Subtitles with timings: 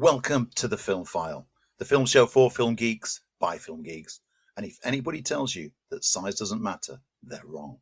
[0.00, 1.46] Welcome to the Film File,
[1.78, 4.20] the film show for film geeks by film geeks.
[4.56, 7.76] And if anybody tells you that size doesn't matter, they're wrong.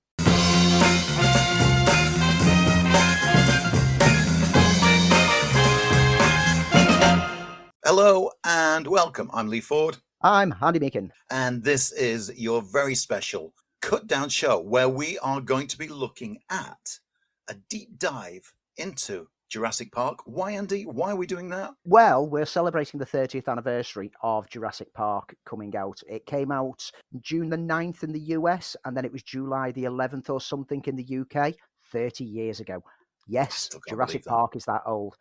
[7.84, 9.30] Hello and welcome.
[9.32, 11.12] I'm Lee Ford, I'm Andy Meakin.
[11.30, 15.86] and this is your very special cut down show where we are going to be
[15.86, 16.98] looking at
[17.48, 20.20] a deep dive into Jurassic Park.
[20.26, 20.84] Why, Andy?
[20.84, 21.72] Why are we doing that?
[21.84, 26.00] Well, we're celebrating the 30th anniversary of Jurassic Park coming out.
[26.08, 29.84] It came out June the 9th in the US, and then it was July the
[29.84, 31.54] 11th or something in the UK
[31.90, 32.82] 30 years ago.
[33.26, 34.24] Yes, Jurassic.
[34.24, 35.16] Park is that old.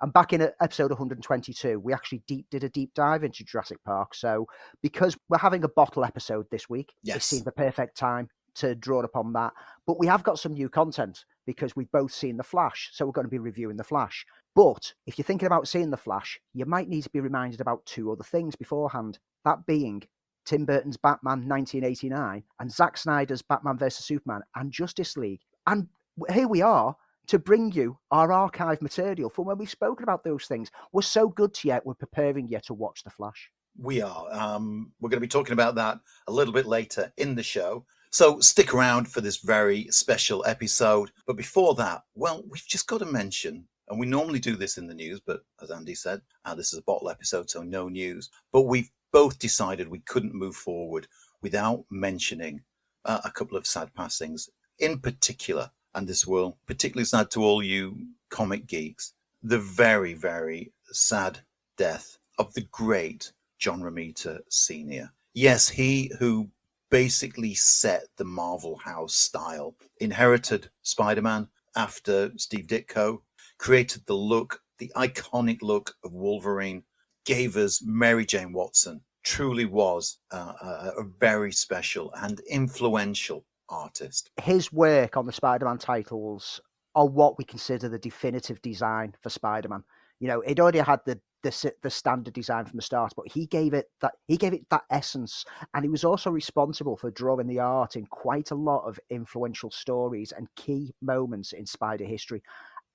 [0.00, 3.78] And back in uh, episode 122, we actually deep did a deep dive into Jurassic
[3.84, 4.14] Park.
[4.14, 4.46] So,
[4.80, 7.24] because we're having a bottle episode this week, it Yes.
[7.24, 9.52] seemed the perfect time to draw upon that.
[9.86, 12.90] But we have got some new content because we've both seen The Flash.
[12.92, 14.26] So, we're going to be reviewing The Flash.
[14.54, 17.86] But if you're thinking about seeing The Flash, you might need to be reminded about
[17.86, 19.18] two other things beforehand.
[19.46, 20.02] That being
[20.44, 24.04] Tim Burton's Batman 1989 and Zack Snyder's Batman vs.
[24.04, 25.40] Superman and Justice League.
[25.66, 25.88] And
[26.30, 26.94] here we are
[27.28, 30.70] to bring you our archive material from when we've spoken about those things.
[30.92, 33.50] We're so good to you, we're preparing you to watch The Flash.
[33.80, 34.26] We are.
[34.32, 37.84] Um, we're going to be talking about that a little bit later in the show.
[38.10, 41.10] So stick around for this very special episode.
[41.26, 44.86] But before that, well, we've just got to mention, and we normally do this in
[44.86, 48.30] the news, but as Andy said, uh, this is a bottle episode, so no news.
[48.52, 51.06] But we've both decided we couldn't move forward
[51.42, 52.62] without mentioning
[53.04, 57.62] uh, a couple of sad passings, in particular, and this will particularly sad to all
[57.62, 57.96] you
[58.30, 61.40] comic geeks, the very, very sad
[61.76, 65.12] death of the great John Romita Sr.
[65.34, 66.50] Yes, he who
[66.90, 73.18] basically set the Marvel House style, inherited Spider Man after Steve Ditko,
[73.58, 76.82] created the look, the iconic look of Wolverine,
[77.24, 84.30] gave us Mary Jane Watson, truly was uh, a, a very special and influential artist.
[84.40, 86.60] His work on the Spider Man titles
[86.94, 89.84] are what we consider the definitive design for Spider Man.
[90.20, 93.46] You know, it already had the the, the standard design from the start, but he
[93.46, 95.44] gave it that he gave it that essence,
[95.74, 99.70] and he was also responsible for drawing the art in quite a lot of influential
[99.70, 102.42] stories and key moments in Spider history.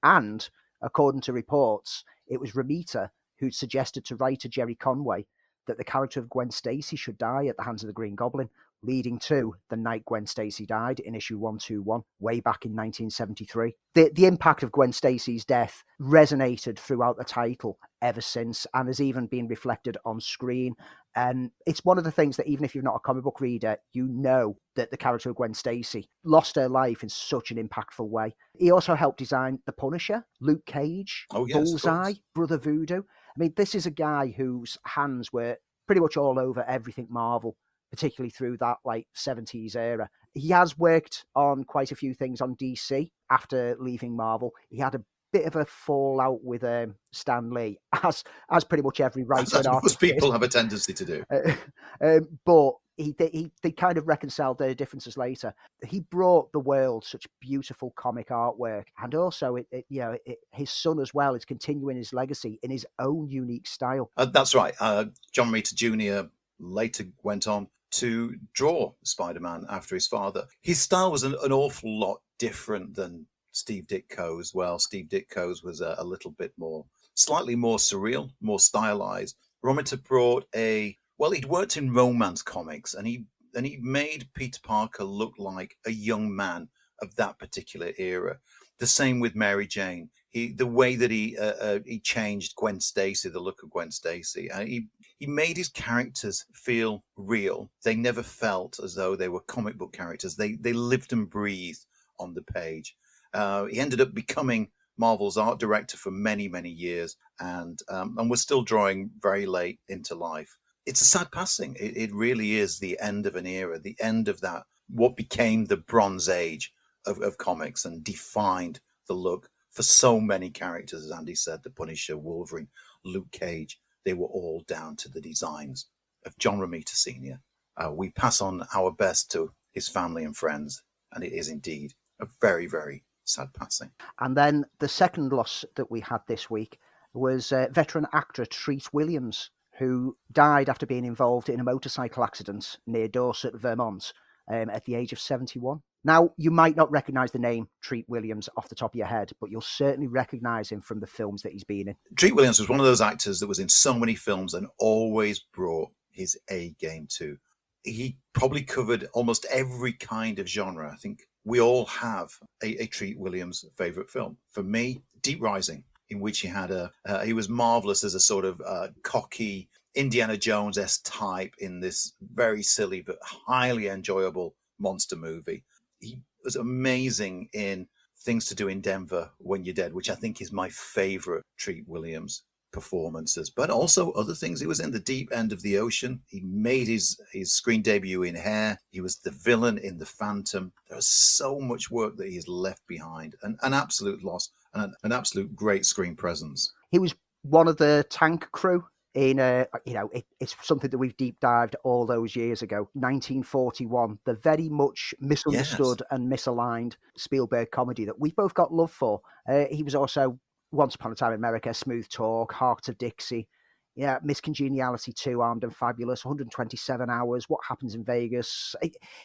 [0.04, 0.48] And
[0.81, 5.25] according to reports, it was Romita who'd suggested to writer Gerry Conway
[5.66, 8.50] that the character of Gwen Stacy should die at the hands of the Green Goblin,
[8.84, 13.74] leading to the night Gwen Stacy died in issue 121, way back in 1973.
[13.96, 19.00] The, the impact of Gwen Stacy's death resonated throughout the title ever since and has
[19.00, 20.76] even been reflected on screen.
[21.16, 23.78] And it's one of the things that, even if you're not a comic book reader,
[23.94, 28.10] you know that the character of Gwen Stacy lost her life in such an impactful
[28.10, 28.36] way.
[28.58, 31.58] He also helped design The Punisher, Luke Cage, Oh, yes.
[31.58, 33.04] Bullseye, Brother Voodoo.
[33.04, 37.56] I mean, this is a guy whose hands were pretty much all over everything Marvel,
[37.94, 40.09] particularly through that like 70s era.
[40.34, 44.52] He has worked on quite a few things on DC after leaving Marvel.
[44.70, 49.00] He had a bit of a fallout with um, Stan Lee, as as pretty much
[49.00, 51.24] every writer and artist people have a tendency to do.
[51.31, 51.54] Uh,
[52.04, 55.54] um, but he, they, he they kind of reconciled their differences later.
[55.86, 60.40] He brought the world such beautiful comic artwork, and also it, it you know it,
[60.52, 64.10] his son as well is continuing his legacy in his own unique style.
[64.18, 64.74] Uh, that's right.
[64.80, 66.30] Uh, John Romita Jr.
[66.60, 70.46] later went on to draw Spider Man after his father.
[70.62, 74.80] His style was an, an awful lot different than Steve Ditko as well.
[74.80, 79.38] Steve Ditko's was a, a little bit more, slightly more surreal, more stylized.
[79.64, 84.60] Romita brought a well, he'd worked in romance comics, and he and he made Peter
[84.64, 86.68] Parker look like a young man
[87.02, 88.40] of that particular era.
[88.80, 90.10] The same with Mary Jane.
[90.30, 93.92] He, the way that he uh, uh, he changed Gwen Stacy, the look of Gwen
[93.92, 94.88] Stacy, uh, he
[95.24, 97.72] he made his characters feel real.
[97.86, 100.36] They never felt as though they were comic book characters.
[100.36, 101.86] They they lived and breathed
[102.20, 102.98] on the page.
[103.34, 104.68] Uh, he ended up becoming
[104.98, 109.80] Marvel's art director for many many years, and um, and was still drawing very late
[109.88, 110.58] into life.
[110.86, 111.78] It's a sad passing.
[111.80, 115.64] It, it really is the end of an era, the end of that what became
[115.64, 116.74] the Bronze Age
[117.06, 121.69] of, of comics and defined the look for so many characters, as Andy said, the
[121.69, 122.68] Punisher, Wolverine,
[123.06, 125.88] Luke Cage, they were all down to the designs
[126.26, 127.40] of John Romita Sr.
[127.78, 131.94] Uh, we pass on our best to his family and friends, and it is indeed
[132.20, 133.92] a very, very sad passing.
[134.20, 136.80] And then the second loss that we had this week
[137.14, 142.78] was uh, veteran actor Treat Williams, who died after being involved in a motorcycle accident
[142.86, 144.14] near Dorset, Vermont,
[144.48, 145.82] um, at the age of 71.
[146.04, 149.32] Now, you might not recognize the name Treat Williams off the top of your head,
[149.40, 151.96] but you'll certainly recognize him from the films that he's been in.
[152.18, 155.40] Treat Williams was one of those actors that was in so many films and always
[155.40, 157.38] brought his A game to.
[157.84, 160.92] He probably covered almost every kind of genre.
[160.92, 164.38] I think we all have a, a Treat Williams favorite film.
[164.52, 168.20] For me, Deep Rising, in which he had a, uh, he was marvelous as a
[168.20, 174.56] sort of uh, cocky Indiana Jones s type in this very silly but highly enjoyable
[174.80, 175.64] monster movie.
[176.04, 177.88] He was amazing in
[178.20, 181.88] Things to Do in Denver When You're Dead, which I think is my favorite Treat
[181.88, 184.60] Williams performances, but also other things.
[184.60, 186.22] He was in the deep end of the ocean.
[186.28, 188.80] He made his his screen debut in Hair.
[188.92, 190.74] He was the villain in The Phantom.
[190.90, 195.12] There's so much work that he's left behind, and an absolute loss, and an, an
[195.12, 196.72] absolute great screen presence.
[196.92, 197.14] He was
[197.44, 201.39] one of the tank crew in a you know it, it's something that we've deep
[201.39, 202.89] dived all those years ago.
[202.94, 206.07] 1941 the very much misunderstood yes.
[206.12, 209.21] and misaligned spielberg comedy that we've both got love for.
[209.48, 210.39] Uh, he was also
[210.71, 213.48] once Upon a Time in America, Smooth Talk, Heart of Dixie,
[213.95, 218.75] yeah, Miss Congeniality 2, Armed and Fabulous, 127 Hours, What Happens in Vegas.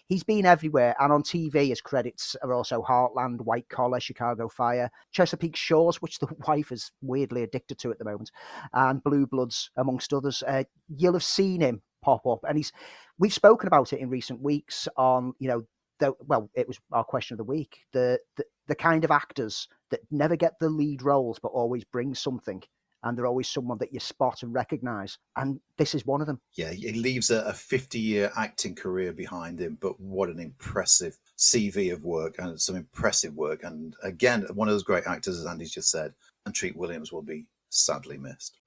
[0.06, 0.94] He's been everywhere.
[1.00, 6.18] And on TV, his credits are also Heartland, White Collar, Chicago Fire, Chesapeake Shores, which
[6.18, 8.30] the wife is weirdly addicted to at the moment,
[8.74, 10.42] and Blue Bloods, amongst others.
[10.46, 12.40] Uh, you'll have seen him pop up.
[12.46, 12.72] And he's
[13.18, 15.62] we've spoken about it in recent weeks on, you know,
[15.98, 17.78] the, well, it was our question of the week.
[17.92, 22.14] The, the the kind of actors that never get the lead roles but always bring
[22.14, 22.62] something
[23.02, 25.18] and they're always someone that you spot and recognize.
[25.36, 26.40] And this is one of them.
[26.54, 31.92] Yeah, he leaves a 50 year acting career behind him, but what an impressive CV
[31.92, 33.62] of work and some impressive work.
[33.62, 36.14] And again, one of those great actors, as Andy's just said,
[36.44, 38.58] and Treat Williams will be sadly missed.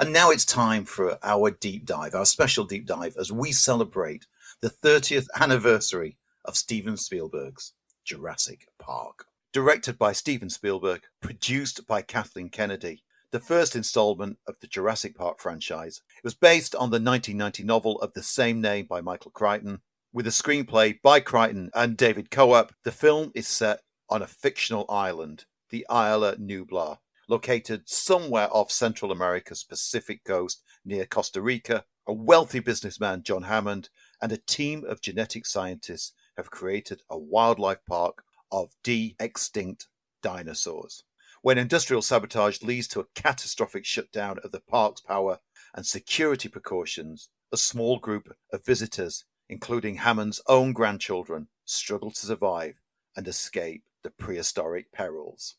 [0.00, 4.26] And now it's time for our deep dive, our special deep dive, as we celebrate
[4.60, 7.72] the 30th anniversary of Steven Spielberg's
[8.04, 9.26] Jurassic Park.
[9.52, 15.38] Directed by Steven Spielberg, produced by Kathleen Kennedy, the first installment of the Jurassic Park
[15.38, 16.00] franchise.
[16.16, 19.82] It was based on the 1990 novel of the same name by Michael Crichton.
[20.12, 24.86] With a screenplay by Crichton and David Koepp, the film is set on a fictional
[24.88, 26.98] island, the Isla Nublar,
[27.28, 31.84] located somewhere off Central America's Pacific coast near Costa Rica.
[32.06, 33.90] A wealthy businessman, John Hammond,
[34.22, 39.88] and a team of genetic scientists have created a wildlife park of de extinct
[40.22, 41.04] dinosaurs.
[41.40, 45.38] When industrial sabotage leads to a catastrophic shutdown of the park's power
[45.72, 52.80] and security precautions, a small group of visitors, including Hammond's own grandchildren, struggle to survive
[53.14, 55.54] and escape the prehistoric perils.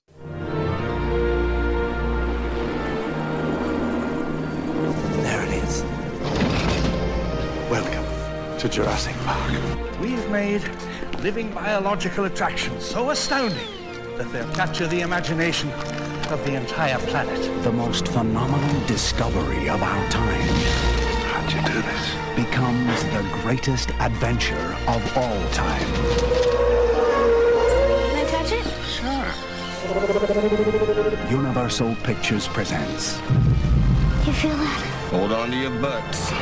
[5.15, 5.83] There it is.
[7.71, 10.01] Welcome to Jurassic Park.
[10.01, 10.61] We've made
[11.19, 13.78] living biological attractions so astounding
[14.19, 15.71] that they'll capture the imagination
[16.29, 17.41] of the entire planet.
[17.63, 20.41] The most phenomenal discovery of our time.
[21.31, 22.11] How'd you do this?
[22.35, 25.87] Becomes the greatest adventure of all time.
[28.03, 28.65] Can I touch it?
[28.83, 29.31] Sure.
[31.31, 33.21] Universal Pictures presents.
[34.27, 34.83] You feel that?
[35.11, 36.33] Hold on to your butts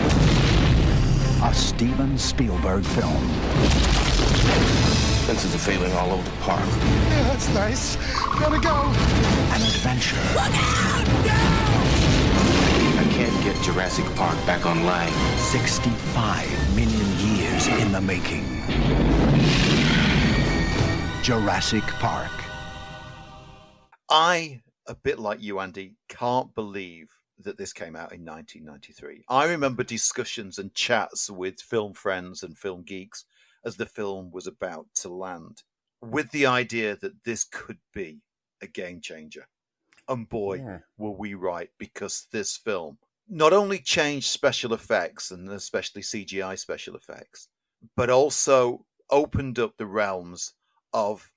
[1.44, 3.24] a Steven Spielberg film.
[5.28, 6.66] Fences are failing all over the park.
[6.66, 7.98] Yeah, that's nice.
[8.40, 8.76] Gotta go.
[9.54, 10.16] An adventure.
[10.34, 11.04] Look out!
[12.96, 15.12] I can't get Jurassic Park back online.
[15.38, 18.46] 65 million years in the making.
[21.24, 22.32] Jurassic Park.
[24.10, 29.26] I, a bit like you, Andy, can't believe that this came out in 1993.
[29.28, 33.26] I remember discussions and chats with film friends and film geeks
[33.68, 35.64] as the film was about to land,
[36.04, 36.10] mm.
[36.10, 38.22] with the idea that this could be
[38.62, 39.48] a game changer.
[40.08, 40.80] And boy, yeah.
[40.98, 42.98] were we right, because this film
[43.30, 47.50] not only changed special effects and especially CGI special effects,
[47.98, 50.54] but also opened up the realms
[50.94, 51.30] of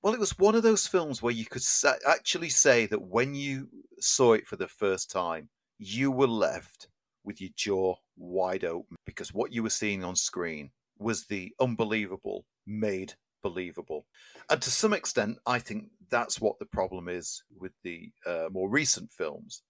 [0.00, 1.64] well, it was one of those films where you could
[2.06, 6.86] actually say that when you saw it for the first time, you were left
[7.24, 12.44] with your jaw wide open because what you were seeing on screen was the unbelievable
[12.66, 14.06] made believable.
[14.50, 18.68] And to some extent, I think that's what the problem is with the uh, more
[18.68, 19.62] recent films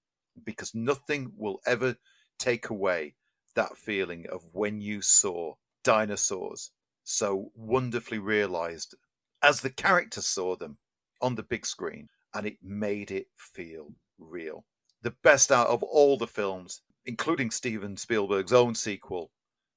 [0.44, 1.96] because nothing will ever
[2.38, 3.14] take away
[3.54, 6.70] that feeling of when you saw dinosaurs
[7.04, 8.94] so wonderfully realized
[9.42, 10.78] as the character saw them
[11.20, 14.64] on the big screen, and it made it feel real.
[15.02, 19.30] The best out of all the films, including Steven Spielberg's own sequel,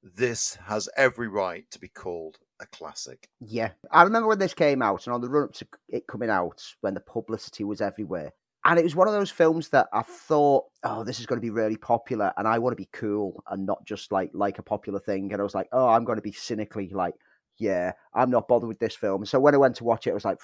[0.04, 3.30] this has every right to be called a classic.
[3.40, 6.30] Yeah, I remember when this came out, and on the run up to it coming
[6.30, 8.32] out, when the publicity was everywhere,
[8.66, 11.46] and it was one of those films that I thought, oh, this is going to
[11.46, 14.64] be really popular, and I want to be cool and not just like like a
[14.64, 15.32] popular thing.
[15.32, 17.16] And I was like, oh, I'm going to be cynically like,
[17.58, 19.26] yeah, I'm not bothered with this film.
[19.26, 20.40] So when I went to watch it, I was like,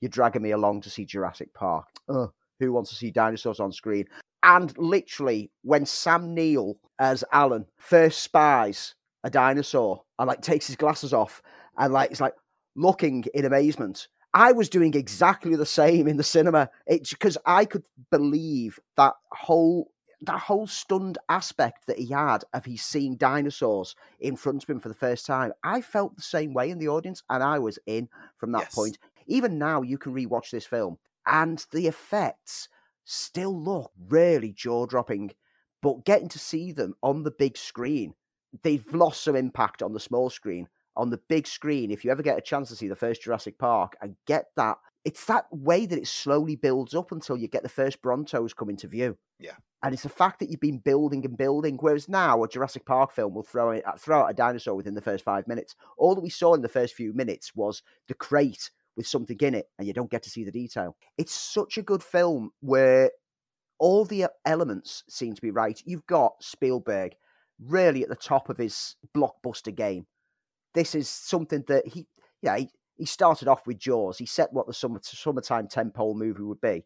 [0.00, 1.86] you're dragging me along to see Jurassic Park.
[2.08, 2.26] Uh,
[2.58, 4.06] who wants to see dinosaurs on screen?
[4.42, 8.94] And literally, when Sam Neill as Alan first spies
[9.24, 11.42] a dinosaur and like takes his glasses off
[11.78, 12.34] and like it's like
[12.74, 14.08] looking in amazement.
[14.34, 16.70] I was doing exactly the same in the cinema.
[16.86, 19.90] It's because I could believe that whole
[20.22, 24.78] that whole stunned aspect that he had of he's seeing dinosaurs in front of him
[24.78, 25.52] for the first time.
[25.64, 28.08] I felt the same way in the audience, and I was in
[28.38, 28.72] from that Yes.
[28.72, 28.98] point.
[29.26, 32.68] Even now, you can rewatch this film, and the effects
[33.04, 35.32] still look really jaw dropping.
[35.82, 38.14] But getting to see them on the big screen,
[38.62, 40.68] they've lost some impact on the small screen.
[40.96, 43.58] On the big screen, if you ever get a chance to see the first Jurassic
[43.58, 47.62] Park and get that, it's that way that it slowly builds up until you get
[47.62, 49.16] the first Brontos come into view.
[49.40, 49.56] Yeah.
[49.82, 51.76] And it's the fact that you've been building and building.
[51.80, 55.00] Whereas now, a Jurassic Park film will throw, it, throw out a dinosaur within the
[55.00, 55.74] first five minutes.
[55.96, 59.54] All that we saw in the first few minutes was the crate with something in
[59.54, 60.96] it, and you don't get to see the detail.
[61.18, 63.10] It's such a good film where
[63.78, 65.80] all the elements seem to be right.
[65.84, 67.14] You've got Spielberg
[67.58, 70.06] really at the top of his blockbuster game.
[70.74, 72.06] This is something that he,
[72.42, 74.18] yeah, he, he started off with Jaws.
[74.18, 76.84] He set what the summer, summertime tentpole movie would be,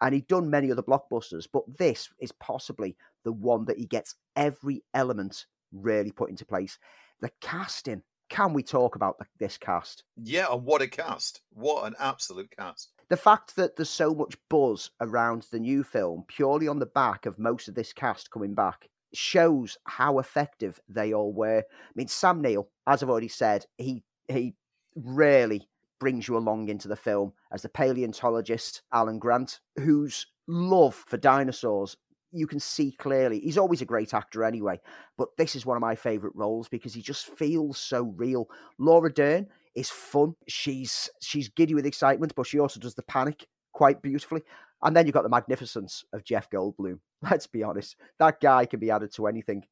[0.00, 1.46] and he'd done many other blockbusters.
[1.52, 6.78] But this is possibly the one that he gets every element really put into place.
[7.20, 8.02] The casting.
[8.28, 10.04] Can we talk about the, this cast?
[10.16, 11.40] Yeah, and what a cast!
[11.54, 12.92] What an absolute cast!
[13.08, 17.26] the fact that there's so much buzz around the new film purely on the back
[17.26, 21.60] of most of this cast coming back shows how effective they all were.
[21.60, 24.54] I mean, Sam Neill, as I've already said, he he
[24.94, 25.68] really
[26.00, 31.96] brings you along into the film as the paleontologist Alan Grant, whose love for dinosaurs
[32.32, 33.40] you can see clearly.
[33.40, 34.80] He's always a great actor anyway,
[35.16, 38.48] but this is one of my favorite roles because he just feels so real.
[38.78, 40.34] Laura Dern is fun.
[40.48, 44.42] She's she's giddy with excitement, but she also does the panic quite beautifully.
[44.82, 47.00] And then you've got the magnificence of Jeff Goldblum.
[47.22, 49.64] Let's be honest, that guy can be added to anything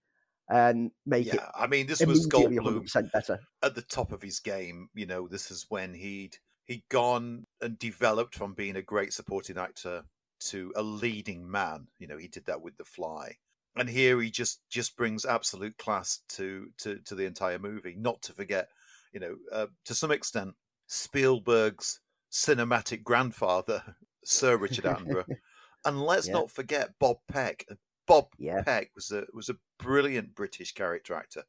[0.49, 3.39] and make it Yeah, I mean, this was Goldblum 100% better.
[3.63, 4.89] at the top of his game.
[4.95, 6.37] You know, this is when he'd
[6.67, 10.03] he'd gone and developed from being a great supporting actor
[10.41, 11.89] to a leading man.
[11.99, 13.37] You know, he did that with The Fly,
[13.77, 17.95] and here he just just brings absolute class to to to the entire movie.
[17.97, 18.69] Not to forget,
[19.13, 20.55] you know, uh, to some extent,
[20.87, 22.01] Spielberg's
[22.31, 25.37] cinematic grandfather, Sir Richard Attenborough,
[25.85, 26.35] and let's Yeah.
[26.35, 27.67] not forget Bob Peck.
[28.07, 28.63] Bob Yeah.
[28.63, 31.43] Peck was a was a brilliant British character actor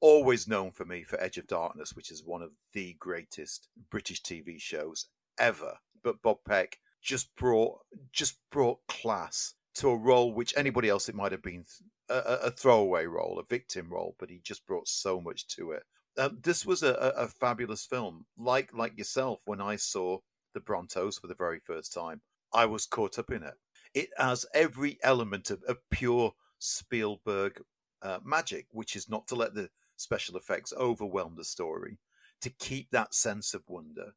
[0.00, 4.22] always known for me for Edge of Darkness, which is one of the greatest British
[4.22, 5.06] TV shows
[5.38, 5.78] ever.
[6.02, 7.78] But Bob Peck just brought
[8.12, 11.64] just brought class to a role which anybody else it might have been
[12.08, 15.84] a, a- throwaway role, a victim role, but he just brought so much to it.
[16.18, 18.26] Um, this was a, a, a fabulous film.
[18.36, 20.18] Like like yourself, when I saw
[20.52, 22.22] the Brontos for the very first time,
[22.52, 23.54] I was caught up in it.
[23.94, 27.60] It has every element of, of pure Spielberg
[28.02, 31.98] uh, magic, which is not to let the special effects overwhelm the story,
[32.40, 34.12] to keep that sense of wonder,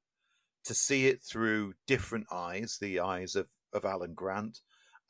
[0.70, 4.60] to see it through different eyes, the eyes of, of Alan Grant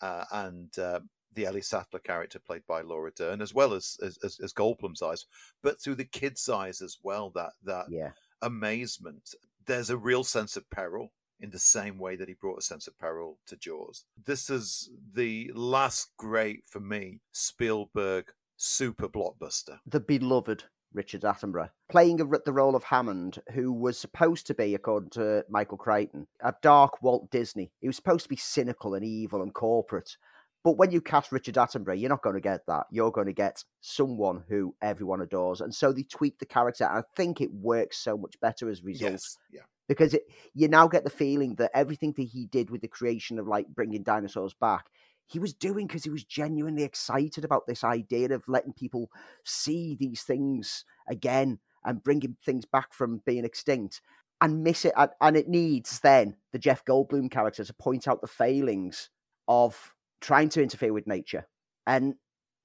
[0.02, 1.02] uh, and uh,
[1.36, 5.26] the Ellie Sattler character played by Laura Dern, as well as, as as Goldblum's eyes,
[5.62, 7.30] but through the kids' eyes as well.
[7.36, 8.12] That that Yeah.
[8.42, 9.36] amazement.
[9.66, 12.88] There's a real sense of peril in the same way that he brought a sense
[12.88, 14.06] of peril to Jaws.
[14.26, 18.26] This is the last great, for me, Spielberg
[18.58, 19.78] super blockbuster.
[19.86, 20.64] the beloved
[20.94, 25.46] Richard Attenborough, playing a, the role of Hammond, who was supposed to be, according to
[25.50, 27.72] Michael Crichton, a dark Walt Disney.
[27.80, 30.18] He was supposed to be cynical and evil and corporate.
[30.64, 32.88] But when you cast Richard Attenborough, you're not going to get that.
[32.92, 35.62] You're going to get someone who everyone adores.
[35.62, 36.84] And so they tweaked the character.
[36.84, 39.62] And I think it works so much better as a result Yes, yeah.
[39.88, 43.40] because it, you now get the feeling that everything that he did with the creation
[43.40, 44.88] of like bringing dinosaurs back
[45.30, 49.10] he was doing because he was genuinely excited about this idea of letting people
[49.46, 54.02] see these things again and bringing things back from being extinct
[54.42, 58.28] and miss it and, it needs then the jeff goldblum character to point out the
[58.28, 59.10] failings
[59.48, 61.48] of trying to interfere with nature
[61.88, 62.16] and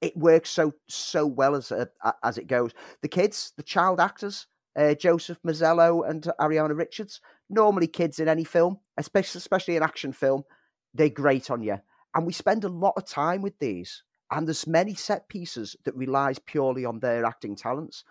[0.00, 1.88] it works so so well as a-
[2.22, 7.20] as it goes the kids the child actors uh, Joseph Mazzello and Ariana Richards.
[7.48, 10.42] Normally, kids in any film, especially especially an action film,
[10.94, 11.78] they grate on you.
[12.14, 14.02] And we spend a lot of time with these.
[14.30, 18.04] And there's many set pieces that relies purely on their acting talents.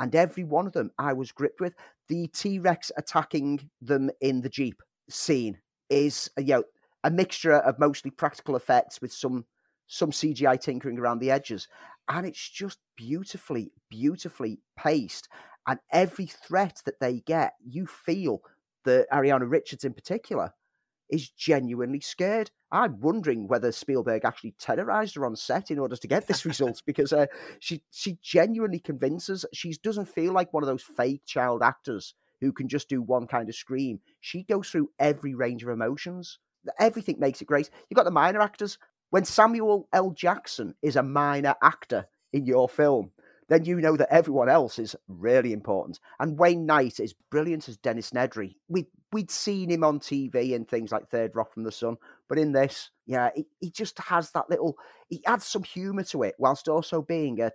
[0.00, 1.74] and every one of them I was gripped with.
[2.08, 5.58] The T Rex attacking them in the Jeep scene
[5.90, 6.64] is, uh, you know,
[7.04, 9.46] a mixture of mostly practical effects with some
[9.88, 11.68] some CGI tinkering around the edges,
[12.08, 15.28] and it's just beautifully, beautifully paced.
[15.66, 18.40] And every threat that they get, you feel
[18.84, 20.52] that Ariana Richards in particular
[21.10, 22.50] is genuinely scared.
[22.72, 26.82] I'm wondering whether Spielberg actually terrorized her on set in order to get this result
[26.86, 27.26] because uh,
[27.60, 32.52] she she genuinely convinces she doesn't feel like one of those fake child actors who
[32.52, 34.00] can just do one kind of scream.
[34.20, 36.38] She goes through every range of emotions.
[36.78, 37.70] Everything makes it great.
[37.88, 38.78] You've got the minor actors.
[39.10, 40.10] When Samuel L.
[40.10, 43.12] Jackson is a minor actor in your film,
[43.48, 46.00] then you know that everyone else is really important.
[46.18, 48.56] And Wayne Knight is brilliant as Dennis Nedry.
[48.68, 51.96] We we'd seen him on TV and things like Third Rock from the Sun,
[52.28, 54.76] but in this, yeah, he, he just has that little.
[55.08, 57.52] He adds some humour to it, whilst also being a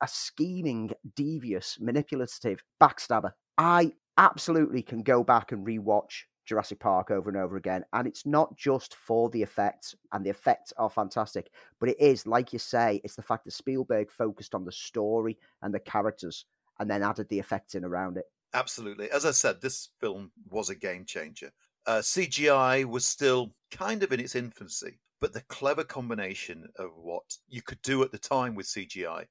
[0.00, 3.32] a scheming, devious, manipulative backstabber.
[3.56, 7.84] I absolutely can go back and rewatch Jurassic Park over and over again.
[7.92, 12.26] And it's not just for the effects, and the effects are fantastic, but it is,
[12.26, 16.44] like you say, it's the fact that Spielberg focused on the story and the characters
[16.78, 18.24] and then added the effects in around it.
[18.54, 19.10] Absolutely.
[19.10, 21.50] As I said, this film was a game changer.
[21.86, 27.24] Uh, CGI was still kind of in its infancy, but the clever combination of what
[27.48, 29.26] you could do at the time with CGI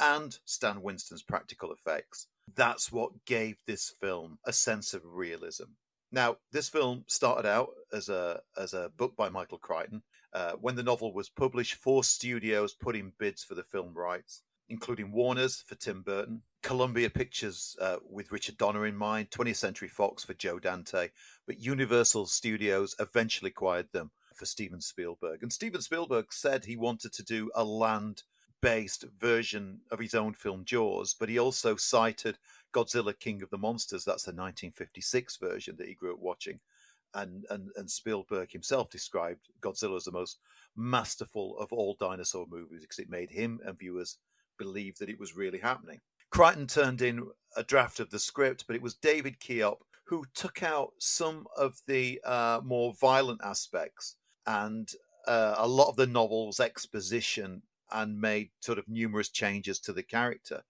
[0.00, 5.64] and Stan Winston's practical effects, that's what gave this film a sense of realism.
[6.12, 10.02] Now, this film started out as a as a book by Michael Crichton.
[10.32, 14.42] Uh, when the novel was published, four studios put in bids for the film rights,
[14.68, 19.88] including Warner's for Tim Burton, Columbia Pictures uh, with Richard Donner in mind, 20th Century
[19.88, 21.08] Fox for Joe Dante,
[21.46, 25.42] but Universal Studios eventually acquired them for Steven Spielberg.
[25.42, 28.22] And Steven Spielberg said he wanted to do a land
[28.60, 32.38] based version of his own film Jaws, but he also cited
[32.72, 34.04] Godzilla King of the Monsters.
[34.04, 36.60] That's the 1956 version that he grew up watching.
[37.14, 40.38] And, and, and Spielberg himself described Godzilla as the most
[40.76, 44.18] masterful of all dinosaur movies because it made him and viewers
[44.58, 46.00] believe that it was really happening.
[46.30, 50.62] Crichton turned in a draft of the script, but it was David Koepp who took
[50.62, 54.90] out some of the uh, more violent aspects and
[55.26, 57.62] uh, a lot of the novel's exposition
[57.92, 60.62] and made sort of numerous changes to the character.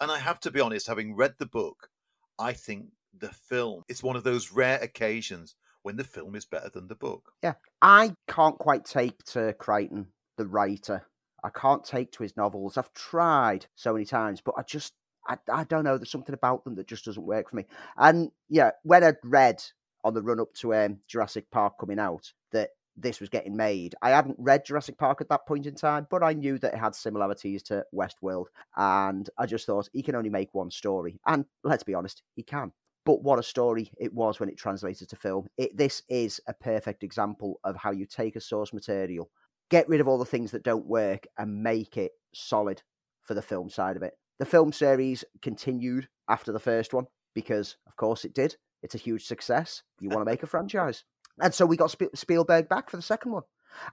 [0.00, 1.90] And I have to be honest, having read the book,
[2.38, 2.86] I think
[3.18, 6.94] the film is one of those rare occasions when the film is better than the
[6.94, 7.32] book.
[7.42, 11.06] Yeah, I can't quite take to Crichton, the writer.
[11.44, 12.76] I can't take to his novels.
[12.76, 14.94] I've tried so many times, but I just,
[15.26, 15.98] I, I don't know.
[15.98, 17.66] There's something about them that just doesn't work for me.
[17.96, 19.62] And yeah, when I'd read
[20.04, 23.94] on the run up to um, Jurassic Park coming out that this was getting made.
[24.00, 26.78] I hadn't read Jurassic Park at that point in time, but I knew that it
[26.78, 28.46] had similarities to Westworld.
[28.76, 31.20] And I just thought he can only make one story.
[31.26, 32.72] And let's be honest, he can.
[33.04, 35.46] But what a story it was when it translated to film.
[35.56, 39.30] It, this is a perfect example of how you take a source material,
[39.70, 42.82] get rid of all the things that don't work, and make it solid
[43.22, 44.14] for the film side of it.
[44.38, 48.56] The film series continued after the first one because, of course, it did.
[48.82, 49.82] It's a huge success.
[50.00, 51.04] You want to make a franchise.
[51.40, 53.42] And so we got Spielberg back for the second one.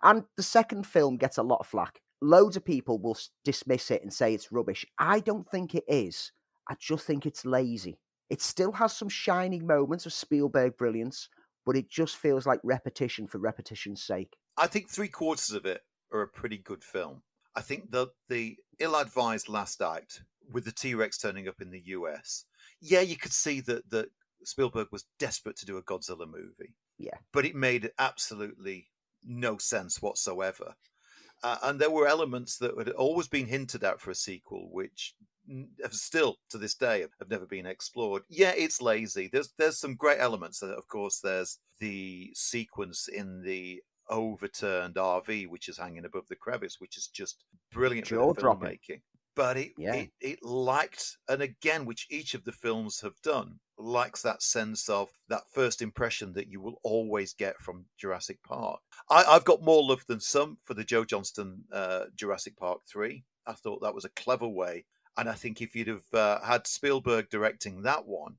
[0.01, 1.99] And the second film gets a lot of flack.
[2.21, 4.85] Loads of people will dismiss it and say it's rubbish.
[4.97, 6.31] I don't think it is.
[6.69, 7.99] I just think it's lazy.
[8.29, 11.27] It still has some shining moments of Spielberg brilliance,
[11.65, 14.37] but it just feels like repetition for repetition's sake.
[14.57, 17.23] I think three quarters of it are a pretty good film.
[17.55, 22.45] I think that the ill-advised last act with the T-Rex turning up in the US,
[22.81, 24.09] yeah, you could see that that
[24.43, 26.75] Spielberg was desperate to do a Godzilla movie.
[26.97, 27.17] Yeah.
[27.31, 28.89] But it made absolutely
[29.23, 30.75] no sense whatsoever.
[31.43, 35.15] Uh, and there were elements that had always been hinted at for a sequel, which
[35.81, 38.23] have still to this day have never been explored.
[38.29, 39.29] Yeah, it's lazy.
[39.31, 40.61] There's there's some great elements.
[40.61, 46.77] Of course, there's the sequence in the overturned RV, which is hanging above the crevice,
[46.79, 49.01] which is just brilliant filmmaking
[49.35, 49.95] but it, yeah.
[49.95, 54.87] it it liked and again which each of the films have done likes that sense
[54.87, 58.79] of that first impression that you will always get from Jurassic Park.
[59.09, 63.23] I, have got more love than some for the Joe Johnston uh, Jurassic Park three.
[63.47, 64.85] I thought that was a clever way,
[65.17, 68.35] and I think if you'd have uh, had Spielberg directing that one,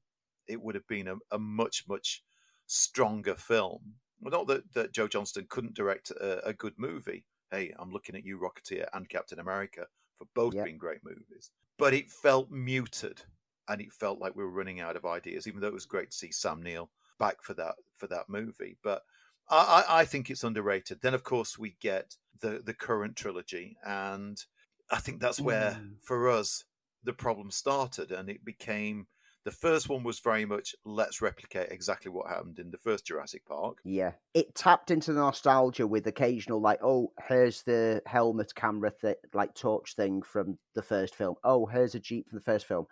[0.46, 2.22] it would have been a, a much much
[2.66, 3.94] stronger film.
[4.20, 7.24] Well, not that, that Joe Johnston couldn't direct a, a good movie.
[7.50, 9.86] Hey, I'm looking at you, Rocketeer and Captain America
[10.18, 10.64] for both yep.
[10.64, 11.50] being great movies.
[11.78, 13.22] But it felt muted
[13.68, 16.10] and it felt like we were running out of ideas, even though it was great
[16.10, 18.76] to see Sam Neill back for that for that movie.
[18.82, 19.02] But
[19.48, 21.00] I, I think it's underrated.
[21.00, 24.42] Then of course we get the the current trilogy, and
[24.90, 25.94] I think that's where mm.
[26.02, 26.64] for us
[27.02, 29.06] the problem started, and it became
[29.44, 33.44] the first one was very much let's replicate exactly what happened in the first Jurassic
[33.44, 33.78] Park.
[33.84, 39.54] Yeah, it tapped into nostalgia with occasional like, oh, here's the helmet camera th- like
[39.54, 41.34] torch thing from the first film.
[41.44, 42.86] Oh, here's a jeep from the first film,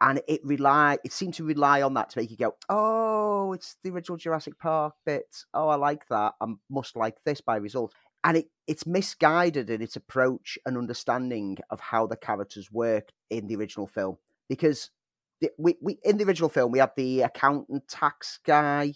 [0.00, 3.76] and it rely it seemed to rely on that to make you go, oh, it's
[3.84, 5.44] the original Jurassic Park bit.
[5.54, 6.34] Oh, I like that.
[6.40, 7.94] I must like this by result.
[8.24, 13.46] And it, it's misguided in its approach and understanding of how the characters work in
[13.46, 14.16] the original film
[14.48, 14.90] because
[15.58, 18.92] we, we in the original film we have the accountant tax guy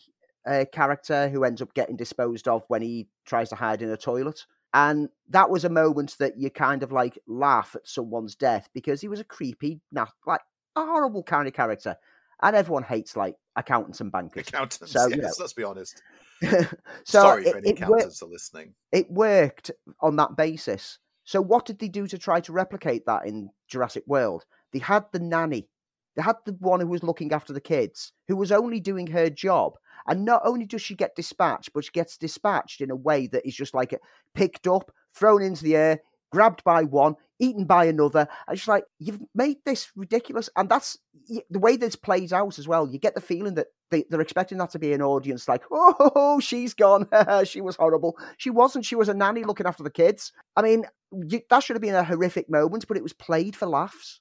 [0.47, 3.97] uh, character who ends up getting disposed of when he tries to hide in a
[3.97, 4.47] toilet.
[4.73, 9.01] And that was a moment that you kind of like laugh at someone's death because
[9.01, 10.41] he was a creepy, not like
[10.77, 11.97] a horrible kind of character.
[12.41, 14.49] And everyone hates like accountants and bankers.
[14.49, 15.31] Accountants, So, yes, you know.
[15.41, 16.01] let's be honest.
[16.43, 16.67] so
[17.05, 18.75] Sorry it, for any it, wor- accountants are listening.
[18.93, 20.99] it worked on that basis.
[21.25, 24.45] So what did they do to try to replicate that in Jurassic World?
[24.73, 25.69] They had the nanny.
[26.21, 29.31] They had the one who was looking after the kids, who was only doing her
[29.31, 29.79] job.
[30.07, 33.47] And not only does she get dispatched, but she gets dispatched in a way that
[33.49, 33.99] is just like uh,
[34.35, 38.29] picked up, thrown into the air, grabbed by one, eaten by another.
[38.47, 40.51] And she's like, you've made this ridiculous.
[40.57, 40.99] And that's
[41.49, 42.87] the way this plays out as well.
[42.87, 46.39] You get the feeling that they, they're expecting that to be an audience like, oh,
[46.41, 47.09] she's gone.
[47.47, 48.19] she was horrible.
[48.37, 48.85] She wasn't.
[48.85, 50.33] She was a nanny looking after the kids.
[50.55, 50.85] I mean,
[51.49, 54.21] that should have been a horrific moment, but it was played for laughs.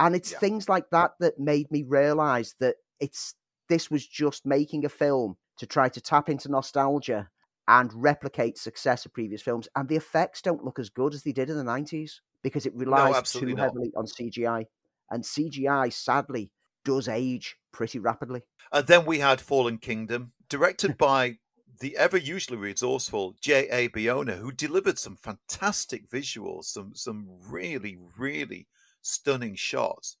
[0.00, 0.38] And it's Yeah.
[0.38, 3.34] things like that that made me realize that it's
[3.68, 7.30] this was just making a film to try to tap into nostalgia
[7.68, 9.68] and replicate success of previous films.
[9.76, 12.74] And the effects don't look as good as they did in the 90s because it
[12.74, 13.64] relies absolutely too not.
[13.66, 14.66] heavily on CGI.
[15.10, 16.50] And CGI, sadly,
[16.84, 18.42] does age pretty rapidly.
[18.72, 21.38] And then we had Fallen Kingdom, directed by
[21.80, 23.88] the ever usually resourceful J.A.
[23.90, 28.66] Bayona, who delivered some fantastic visuals, some some really, really
[29.02, 30.16] stunning shots.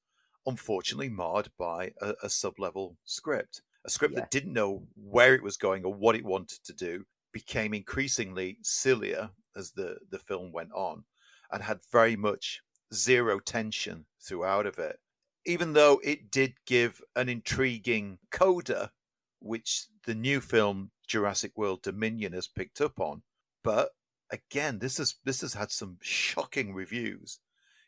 [0.46, 4.20] Unfortunately, marred by a, a sub-level script, a script Yeah.
[4.20, 8.58] that didn't know where it was going or what it wanted to do, became increasingly
[8.62, 11.04] sillier as the the film went on,
[11.50, 12.62] and had very much
[12.92, 14.98] zero tension throughout of it
[15.46, 18.92] even though it did give an intriguing coda,
[19.40, 23.22] which the new film Jurassic World Dominion has picked up on.
[23.64, 23.90] But
[24.30, 27.38] again, this has this has had some shocking reviews.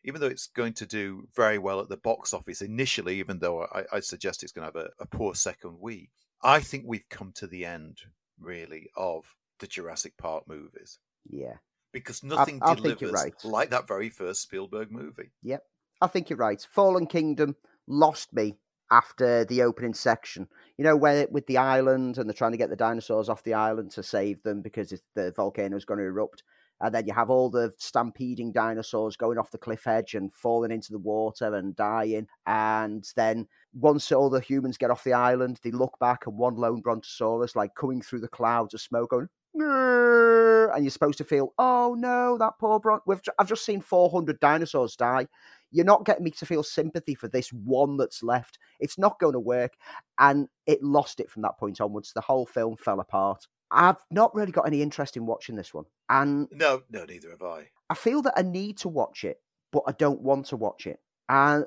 [0.04, 3.62] Even though it's going to do very well at the box office initially, even though
[3.62, 6.10] I, I suggest it's going to have a, a poor second week,
[6.42, 7.98] I think we've come to the end,
[8.40, 9.24] really, of
[9.60, 11.54] the Jurassic Park movies Yeah.
[11.92, 13.44] because nothing I you're delivers right.
[13.44, 15.30] like that very first Spielberg movie.
[15.42, 15.62] Yep.
[16.00, 16.66] I think you're right.
[16.72, 17.54] Fallen Kingdom
[17.86, 18.58] lost me
[18.90, 20.48] after the opening section.
[20.76, 23.54] You know, where with the island and they're trying to get the dinosaurs off the
[23.54, 25.32] island to save them because the
[25.72, 26.42] is going to erupt.
[26.82, 30.70] And then you have all the stampeding dinosaurs going off the cliff edge and falling
[30.70, 32.26] into the water and dying.
[32.46, 36.56] And then once all the humans get off the island, they look back and one
[36.56, 41.54] lone brontosaurus like coming through the clouds of smoke going, and you're supposed to feel,
[41.58, 43.00] oh no, that poor bron.
[43.06, 45.26] We've, I've just seen 400 dinosaurs die
[45.72, 48.58] you're not getting me to feel sympathy for this one that's left.
[48.78, 49.72] It's not going to work.
[50.18, 52.12] And it lost it from that point onwards.
[52.12, 53.46] The whole film fell apart.
[53.72, 55.84] I've not really got any interest in watching this one.
[56.08, 57.68] And No, no, neither have I.
[57.90, 59.40] I feel that I need to watch it,
[59.72, 61.00] but I don't want to watch it.
[61.28, 61.64] And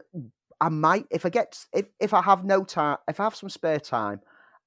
[0.62, 3.50] I might, if I get, if, if I have no time, if I have some
[3.50, 4.22] spare time,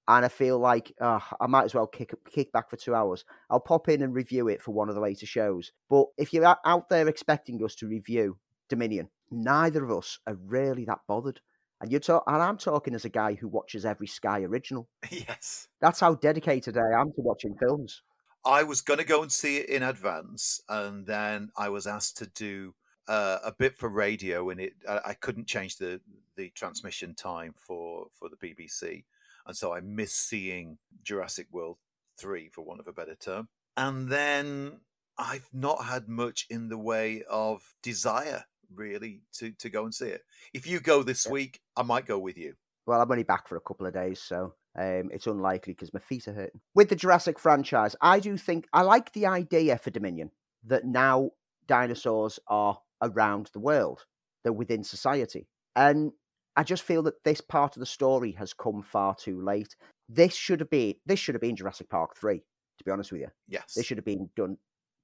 [0.08, 3.26] and I feel like uh, I might as well kick kick back for two hours.
[3.50, 5.70] I'll pop in and review it for one of the later shows.
[5.90, 8.38] But if you're out- out there expecting us to review
[8.70, 11.40] Dominion, neither of us are really that bothered.
[11.80, 14.88] And you're talk- and I'm talking as a guy who watches every Sky original.
[15.10, 15.68] yes.
[15.80, 18.02] That's how dedicated I am to watching films.
[18.44, 22.18] I was going to go and see it in advance, and then I was asked
[22.18, 22.74] to do
[23.06, 26.00] uh, a bit for radio, and it I, I couldn't change the
[26.36, 29.04] the transmission time for for the BBC,
[29.46, 31.78] and so I missed seeing Jurassic World
[32.16, 33.48] three, for want of a better term.
[33.76, 34.80] And then
[35.16, 40.08] I've not had much in the way of desire really to to go and see
[40.08, 40.22] it.
[40.54, 42.54] If you go this week, I might go with you.
[42.86, 46.00] Well, I'm only back for a couple of days, so um, it's unlikely because my
[46.00, 46.60] feet are hurting.
[46.74, 50.30] With the Jurassic franchise, I do think I like the idea for Dominion
[50.64, 51.30] that now
[51.66, 54.04] dinosaurs are around the world,
[54.42, 55.46] they're within society.
[55.76, 56.12] And
[56.56, 59.76] I just feel that this part of the story has come far too late.
[60.08, 63.20] This should have been this should have been Jurassic Park 3, to be honest with
[63.20, 63.28] you.
[63.48, 63.74] Yes.
[63.74, 64.56] This should have been done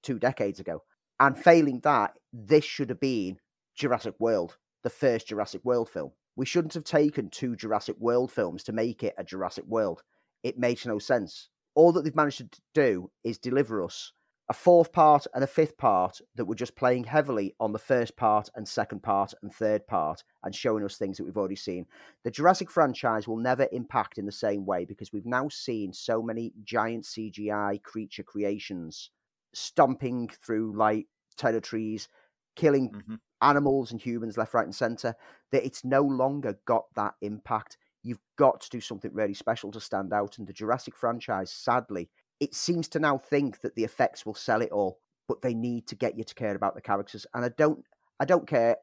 [0.03, 0.83] two decades ago.
[1.21, 3.39] And failing that, this should have been
[3.75, 6.13] Jurassic World, the first Jurassic World film.
[6.37, 10.03] We shouldn't have taken two Jurassic World films to make it a Jurassic World.
[10.43, 11.49] It makes no sense.
[11.75, 14.13] All that they've managed to do is deliver us
[14.51, 18.15] a fourth part and a fifth part that were just playing heavily on the first
[18.17, 21.87] part and second part and third part and showing us things that we've already seen.
[22.25, 26.23] The Jurassic franchise will never impact in the same way because we've now seen so
[26.23, 29.11] many giant CGI creature creations
[29.55, 31.07] stomping through like
[31.39, 32.09] territories,
[32.57, 33.17] killing Mhm.
[33.43, 35.15] animals and humans left, right, and center,
[35.51, 37.77] that it's no longer got that impact.
[38.03, 40.39] You've got to do something really special to stand out.
[40.39, 44.63] And the Jurassic franchise, sadly, it seems to now think that the effects will sell
[44.63, 47.27] it all, but they need to get you to care about the characters.
[47.35, 47.85] And I don't
[48.21, 48.77] I don't care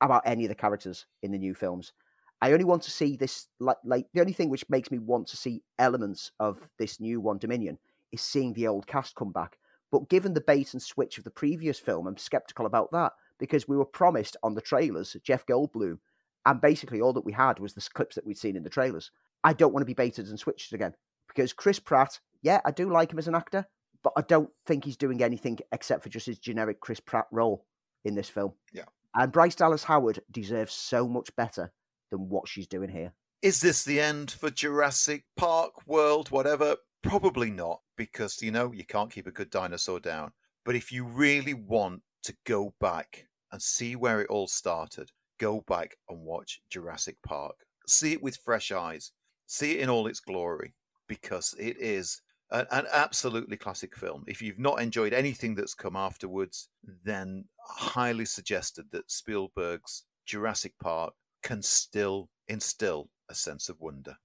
[0.00, 1.92] about any of the characters in the new films.
[2.40, 5.28] I only want to see this like like the only thing which makes me want
[5.28, 7.78] to see elements of this new one Dominion
[8.10, 9.58] is seeing the old cast come back.
[9.92, 13.68] But given the bait and switch of the previous film, I'm skeptical about that because
[13.68, 15.98] we were promised on the trailers Jeff Goldblum,
[16.46, 19.10] and basically all that we had was the clips that we'd seen in the trailers.
[19.44, 20.94] I don't want to be baited and switched again
[21.28, 23.66] because Chris Pratt, yeah, I do like him as an actor,
[24.02, 27.66] but I don't think he's doing anything except for just his generic Chris Pratt role
[28.04, 28.52] in this film.
[28.72, 28.84] Yeah.
[29.14, 31.70] And Bryce Dallas Howard deserves so much better
[32.10, 33.12] than what she's doing here.
[33.42, 36.76] Is this the end for Jurassic Park, World, whatever?
[37.02, 40.32] Probably not, because, you know, you can't keep a good dinosaur down.
[40.64, 45.62] But if you really want to go back and see where it all started, go
[45.68, 47.54] back and watch Jurassic Park.
[47.86, 49.12] See it with fresh eyes.
[49.46, 50.74] See it in all its glory,
[51.06, 54.24] because it is an, an absolutely classic film.
[54.26, 56.70] If you've not enjoyed anything that's come afterwards,
[57.04, 64.16] then highly suggested that Spielberg's Jurassic Park can still instill a sense of wonder.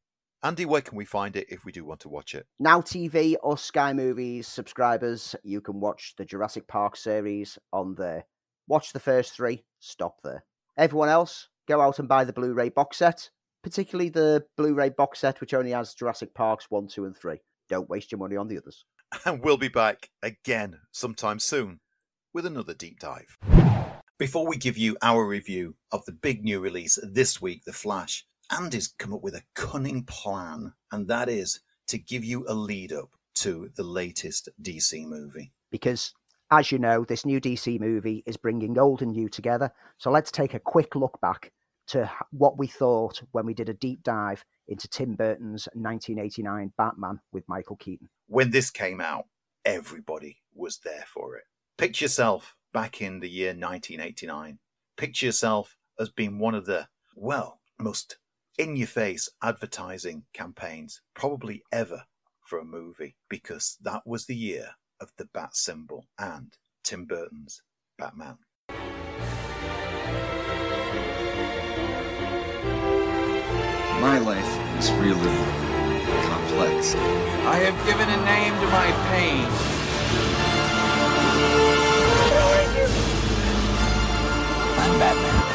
[0.43, 2.45] Andy, where can we find it if we do want to watch it?
[2.59, 8.25] Now TV or Sky Movies subscribers, you can watch the Jurassic Park series on there.
[8.67, 10.43] Watch the first three, stop there.
[10.77, 13.31] Everyone else, go out and buy the Blu-ray box set,
[13.63, 17.39] particularly the Blu-ray box set which only has Jurassic Parks 1, 2 and 3.
[17.67, 18.85] Don't waste your money on the others.
[19.25, 21.79] And we'll be back again sometime soon
[22.33, 23.37] with another deep dive.
[24.19, 28.25] Before we give you our review of the big new release this week, The Flash,
[28.51, 32.93] Andy's come up with a cunning plan, and that is to give you a lead
[32.93, 35.51] up to the latest DC movie.
[35.69, 36.13] Because,
[36.51, 39.71] as you know, this new DC movie is bringing old and new together.
[39.97, 41.51] So let's take a quick look back
[41.87, 47.19] to what we thought when we did a deep dive into Tim Burton's 1989 Batman
[47.31, 48.09] with Michael Keaton.
[48.27, 49.25] When this came out,
[49.65, 51.43] everybody was there for it.
[51.77, 54.59] Picture yourself back in the year 1989.
[54.97, 58.17] Picture yourself as being one of the, well, most
[58.57, 62.03] in your face advertising campaigns probably ever
[62.43, 67.61] for a movie because that was the year of the bat symbol and Tim Burton's
[67.99, 68.37] Batman.
[74.01, 75.37] My life is really
[76.25, 76.95] complex.
[76.95, 79.47] I have given a name to my pain.
[84.79, 85.47] I'm Batman.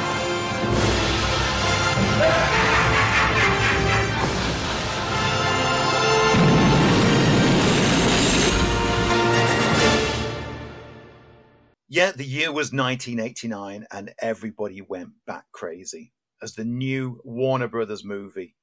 [11.94, 18.02] Yeah, the year was 1989 and everybody went back crazy as the new Warner Brothers
[18.02, 18.56] movie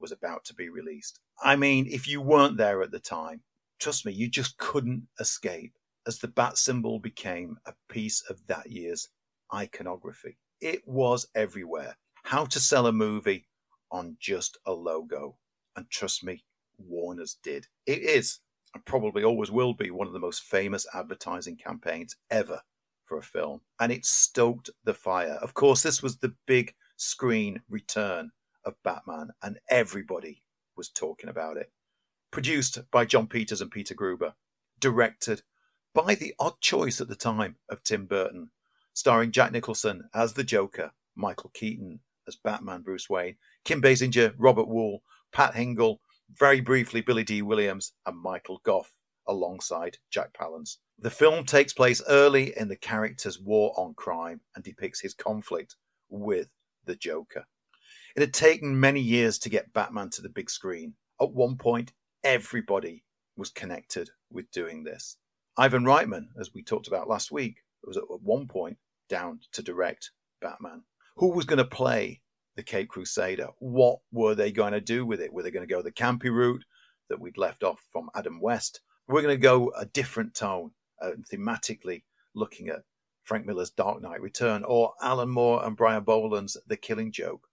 [0.00, 1.20] was about to be released.
[1.40, 3.42] I mean, if you weren't there at the time,
[3.78, 5.74] trust me, you just couldn't escape
[6.08, 9.10] as the bat symbol became a piece of that year's
[9.54, 10.36] iconography.
[10.60, 11.96] It was everywhere.
[12.24, 13.46] How to sell a movie
[13.92, 15.36] on just a logo.
[15.76, 16.42] And trust me,
[16.78, 17.68] Warner's did.
[17.86, 18.40] It is,
[18.74, 22.60] and probably always will be, one of the most famous advertising campaigns ever
[23.16, 23.60] a film.
[23.80, 25.38] And it stoked the fire.
[25.42, 28.30] Of course, this was the big screen return
[28.64, 30.42] of Batman, and everybody
[30.76, 31.72] was talking about it.
[32.30, 34.34] Produced by Jon Peters and Peter Gruber,
[34.78, 35.42] directed
[35.94, 38.50] by the odd choice at the time of Tim Burton,
[38.94, 44.68] starring Jack Nicholson as the Joker, Michael Keaton as Batman Bruce Wayne, Kim Basinger, Robert
[44.68, 45.00] Wuhl,
[45.32, 45.98] Pat Hingle,
[46.30, 48.90] very briefly Billy Dee Williams, and Michael Gough
[49.26, 50.78] alongside Jack Palance.
[50.98, 55.76] The film takes place early in the character's war on crime and depicts his conflict
[56.08, 56.48] with
[56.84, 57.46] the Joker.
[58.14, 60.94] It had taken many years to get Batman to the big screen.
[61.20, 63.04] At one point, everybody
[63.36, 65.16] was connected with doing this.
[65.56, 70.10] Ivan Reitman, as we talked about last week, was at one point down to direct
[70.40, 70.82] Batman.
[71.16, 72.22] Who was going to play
[72.56, 73.48] the Cape Crusader?
[73.58, 75.32] What were they going to do with it?
[75.32, 76.64] Were they going to go the campy route
[77.08, 78.80] that we'd left off from Adam West?
[79.08, 82.82] We're going to go a different tone, uh, thematically looking at
[83.24, 87.46] Frank Miller's Dark Knight Return or Alan Moore and Brian Bolland's The Killing Joke.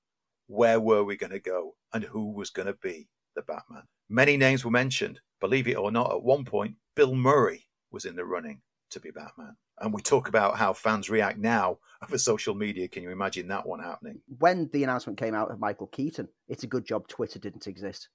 [0.48, 3.84] Where were we going to go and who was going to be the Batman?
[4.10, 5.20] Many names were mentioned.
[5.40, 9.12] Believe it or not, at one point, Bill Murray was in the running to be
[9.12, 9.56] Batman.
[9.80, 12.88] And we talk about how fans react now over social media.
[12.88, 14.20] Can you imagine that one happening?
[14.40, 18.10] When the announcement came out of Michael Keaton, it's a good job Twitter didn't exist.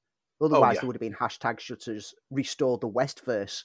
[0.45, 0.81] Otherwise, Oh, yeah.
[0.81, 3.65] there would have been hashtag shutters, restore the Westverse,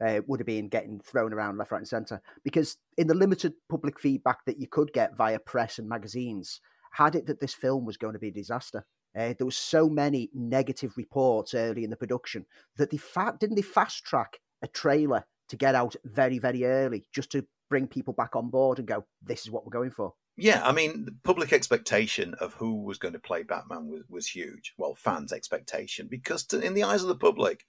[0.00, 2.20] uh, would have been getting thrown around left, right, and centre.
[2.44, 6.60] Because in the limited public feedback that you could get via press and magazines,
[6.92, 8.84] had it that this film was going to be a disaster.
[9.16, 13.56] Uh, there was so many negative reports early in the production that they fa- didn't
[13.56, 18.12] they fast track a trailer to get out very, very early just to bring people
[18.14, 20.14] back on board and go, this is what we're going for.
[20.36, 24.26] Yeah, I mean, the public expectation of who was going to play Batman was, was
[24.26, 24.72] huge.
[24.78, 27.66] Well, fans' expectation, because to, in the eyes of the public,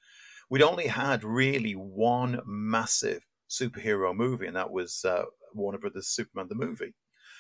[0.50, 6.48] we'd only had really one massive superhero movie, and that was uh, Warner Brothers' Superman
[6.48, 6.94] the movie.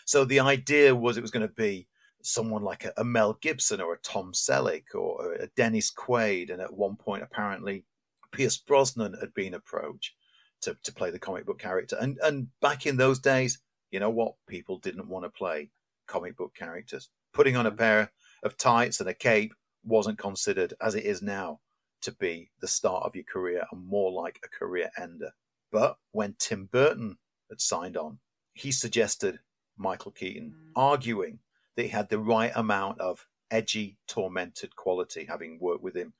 [0.05, 1.87] So the idea was it was going to be
[2.23, 6.61] someone like a, a Mel Gibson or a Tom Selleck or a Dennis Quaid, and
[6.61, 7.85] at one point, apparently,
[8.31, 10.13] Pierce Brosnan had been approached
[10.61, 11.97] to, to play the comic book character.
[11.99, 13.59] And and back in those days,
[13.91, 14.33] you know what?
[14.47, 15.69] People didn't want to play
[16.07, 17.09] comic book characters.
[17.33, 17.77] Putting on a mm.
[17.77, 18.11] pair
[18.43, 21.59] of tights and a cape wasn't considered, as it is now,
[22.01, 25.31] to be the start of your career and more like a career ender.
[25.71, 27.17] But when Tim Burton
[27.49, 28.19] had signed on,
[28.53, 29.39] he suggested
[29.77, 30.71] Michael Keaton, mm.
[30.75, 31.39] arguing
[31.75, 36.13] that he had the right amount of edgy, tormented quality, having worked with him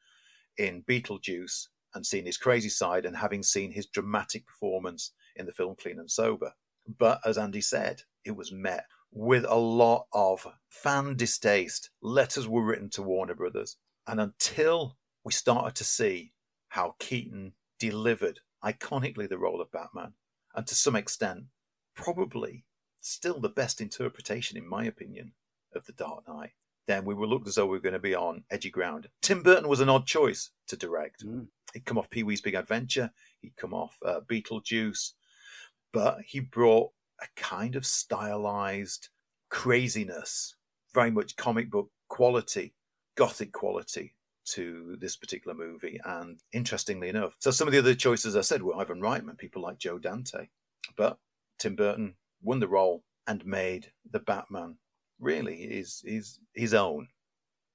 [0.57, 5.51] in Beetlejuice and seen his crazy side and having seen his dramatic performance in the
[5.51, 6.53] film Clean and Sober.
[6.87, 11.89] But as Andy said, it was met with a lot of fan distaste.
[12.01, 13.77] Letters were written to Warner Brothers.
[14.07, 16.33] And until we started to see
[16.69, 20.13] how Keaton delivered iconically the role of Batman,
[20.55, 21.45] and to some extent,
[21.95, 22.65] probably
[23.01, 25.33] still the best interpretation, in my opinion,
[25.75, 26.51] of The Dark Knight,
[26.87, 29.07] then we were looked as though we were going to be on edgy ground.
[29.21, 31.23] Tim Burton was an odd choice to direct.
[31.73, 35.13] He'd come off Pee Wee's Big Adventure, he'd come off uh, Beetlejuice,
[35.93, 39.09] but he brought a kind of stylized
[39.49, 40.55] craziness,
[40.93, 42.73] very much comic book quality,
[43.15, 45.99] gothic quality to this particular movie.
[46.03, 49.61] And interestingly enough, so some of the other choices I said were Ivan Reitman, people
[49.61, 50.47] like Joe Dante,
[50.97, 51.17] but
[51.59, 54.77] Tim Burton won the role and made the Batman
[55.19, 57.07] really his his his own.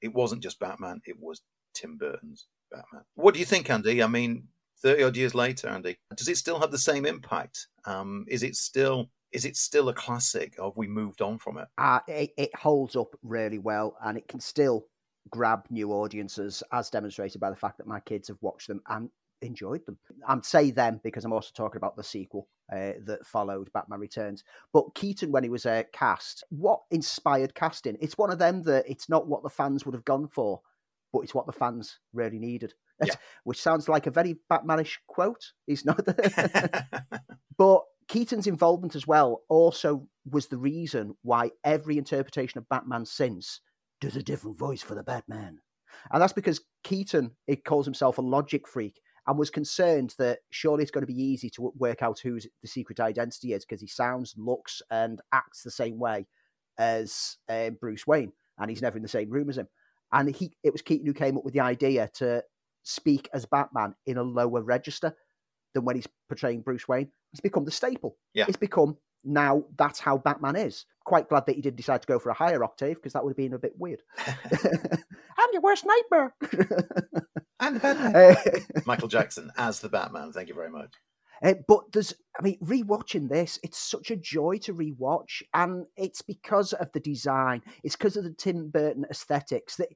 [0.03, 1.41] It wasn't just Batman; it was
[1.73, 3.05] Tim Burton's Batman.
[3.15, 4.03] What do you think, Andy?
[4.03, 4.49] I mean,
[4.83, 7.69] thirty odd years later, Andy, does it still have the same impact?
[7.85, 10.55] Um, is it still is it still a classic?
[10.59, 11.69] Or have we moved on from it?
[11.79, 14.87] Uh, it, it holds up really well and it can still
[15.31, 19.11] grab new audiences, as demonstrated by the fact that my kids have watched them and
[19.43, 19.99] enjoyed them.
[20.27, 24.45] I'm say them because I'm also talking about the sequel uh, that followed Batman Returns.
[24.73, 27.99] But Keaton, when he was uh, cast, what inspired casting?
[28.01, 30.61] It's one of them that it's not what the fans would have gone for,
[31.13, 32.73] but it's what the fans really needed.
[33.05, 33.15] Yeah.
[33.45, 35.53] Which sounds like a very Batmanish quote.
[35.67, 36.01] He's not.
[37.59, 43.61] but Keaton's involvement as well also was the reason why every interpretation of Batman since
[44.01, 45.59] does a different voice for the Batman.
[46.13, 50.83] And that's because Keaton it calls himself a logic freak and was concerned that surely
[50.83, 53.89] it's going to be easy to work out who the secret identity is because he
[53.89, 56.27] sounds, looks, and acts the same way
[56.79, 59.69] as uh, Bruce Wayne, and he's never in the same room as him.
[60.13, 62.45] And he, it was Keaton who came up with the idea to
[62.87, 65.15] speak as Batman in a lower register
[65.75, 67.11] than when he's portraying Bruce Wayne.
[67.33, 68.17] It's become the staple.
[68.33, 68.47] Yeah.
[68.49, 70.87] It's become now that's how Batman is.
[71.05, 73.31] Quite glad that he didn't decide to go for a higher octave because that would
[73.31, 74.03] have been a bit weird.
[74.27, 76.35] I'm your worst nightmare.
[77.61, 78.17] and the Batman.
[78.17, 78.35] Uh,
[78.87, 80.33] Michael Jackson as the Batman.
[80.33, 80.93] Thank you very much.
[81.43, 86.23] Uh, but there's, I mean, rewatching this, it's such a joy to rewatch, and it's
[86.23, 87.63] because of the design.
[87.85, 89.77] It's because of the Tim Burton aesthetics.
[89.77, 89.89] That,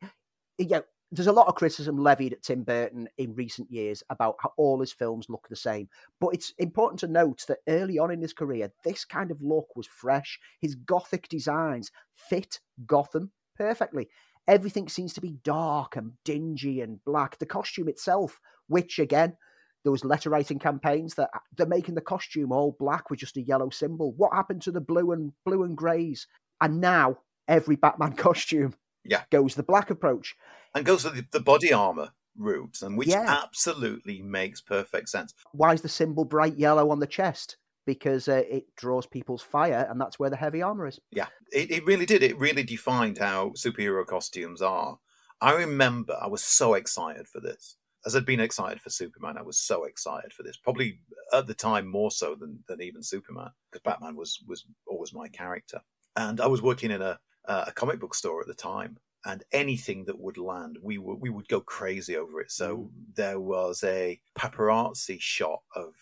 [0.58, 0.80] yeah,
[1.12, 4.80] there's a lot of criticism levied at Tim Burton in recent years about how all
[4.80, 5.88] his films look the same.
[6.20, 9.74] But it's important to note that early on in his career, this kind of look
[9.74, 10.38] was fresh.
[10.60, 14.08] His gothic designs fit Gotham perfectly.
[14.46, 17.38] Everything seems to be dark and dingy and black.
[17.38, 19.36] The costume itself, which again,
[19.82, 23.36] there was letter writing campaigns that uh, they're making the costume all black with just
[23.36, 24.12] a yellow symbol.
[24.12, 26.26] What happened to the blue and blue and greys?
[26.60, 27.18] And now
[27.48, 29.22] every Batman costume Yeah.
[29.30, 30.36] goes the black approach.
[30.74, 33.24] And goes the, the body armor route, and which Yeah.
[33.26, 35.34] absolutely makes perfect sense.
[35.52, 37.56] Why is the symbol bright yellow on the chest?
[37.86, 41.00] Because uh, it draws people's fire, and that's where the heavy armor is.
[41.10, 42.22] Yeah, it, it really did.
[42.22, 44.98] It really defined how superhero costumes are.
[45.40, 47.76] I remember I was so excited for this.
[48.06, 50.56] As I'd been excited for Superman, I was so excited for this.
[50.56, 51.00] Probably
[51.32, 55.28] at the time more so than, than even Superman, because Batman was was always my
[55.28, 55.80] character.
[56.16, 59.44] And I was working in a Uh, a comic book store at the time, and
[59.52, 62.50] anything that would land, we would we would go crazy over it.
[62.50, 62.90] So mm.
[63.14, 65.94] there was a paparazzi shot of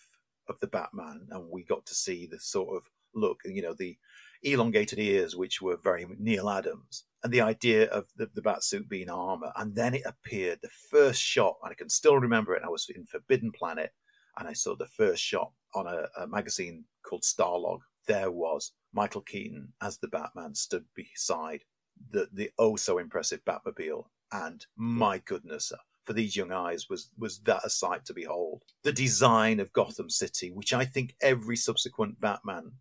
[0.47, 2.83] of the Batman, and we got to see the sort of
[3.13, 3.97] look, you know, the
[4.43, 9.09] elongated ears, which were very Neal Adams, and the idea of the, the Batsuit being
[9.09, 9.51] armor.
[9.55, 12.63] And then it appeared the first shot, and I can still remember it.
[12.65, 13.91] I was in Forbidden Planet,
[14.37, 17.79] and I saw the first shot on a, a magazine called Starlog.
[18.09, 21.63] There was Michael Keaton as the Batman stood beside
[22.09, 25.71] the the oh so impressive Batmobile, and my goodness,
[26.05, 28.63] for these young eyes was was that a sight to behold.
[28.81, 32.71] The design of Gotham City, which I think every subsequent Batman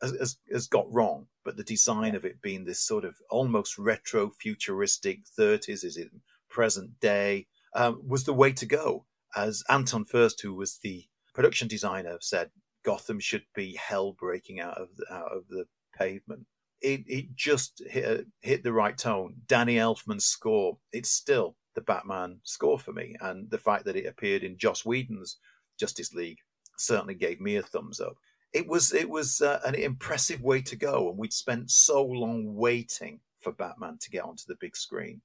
[0.00, 3.76] has, has, has got wrong, but the design of it being this sort of almost
[3.76, 6.08] retro futuristic 30s, is it
[6.48, 9.04] present day, um, was the way to go.
[9.36, 12.50] As Anton Furst, who was the production designer, said,
[12.88, 15.66] Gotham should be hell breaking out of the, out of the
[15.96, 16.46] pavement.
[16.80, 19.34] It, it just hit, hit the right tone.
[19.46, 23.16] Danny Elfman's score, it's still the Batman score for me.
[23.20, 25.38] And the fact that it appeared in Joss Whedon's
[25.78, 26.38] Justice League
[26.78, 28.16] certainly gave me a thumbs up
[28.52, 32.54] it was it was uh, an impressive way to go, and we'd spent so long
[32.54, 35.20] waiting for Batman to get onto the big screen.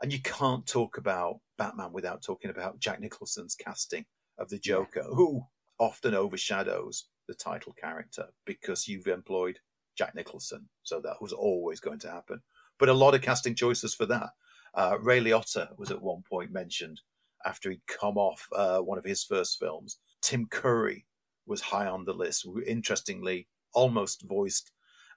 [0.00, 4.04] And you can't talk about Batman without talking about Jack Nicholson's casting
[4.38, 5.14] of the Joker, yeah.
[5.14, 5.46] who
[5.82, 9.58] often overshadows the title character because you've employed
[9.98, 10.68] Jack Nicholson.
[10.84, 12.40] So that was always going to happen.
[12.78, 14.30] But a lot of casting choices for that.
[14.74, 17.00] Uh, Ray Liotta was at one point mentioned
[17.44, 19.98] after he'd come off uh, one of his first films.
[20.22, 21.04] Tim Curry
[21.46, 22.46] was high on the list.
[22.64, 24.70] Interestingly, almost voiced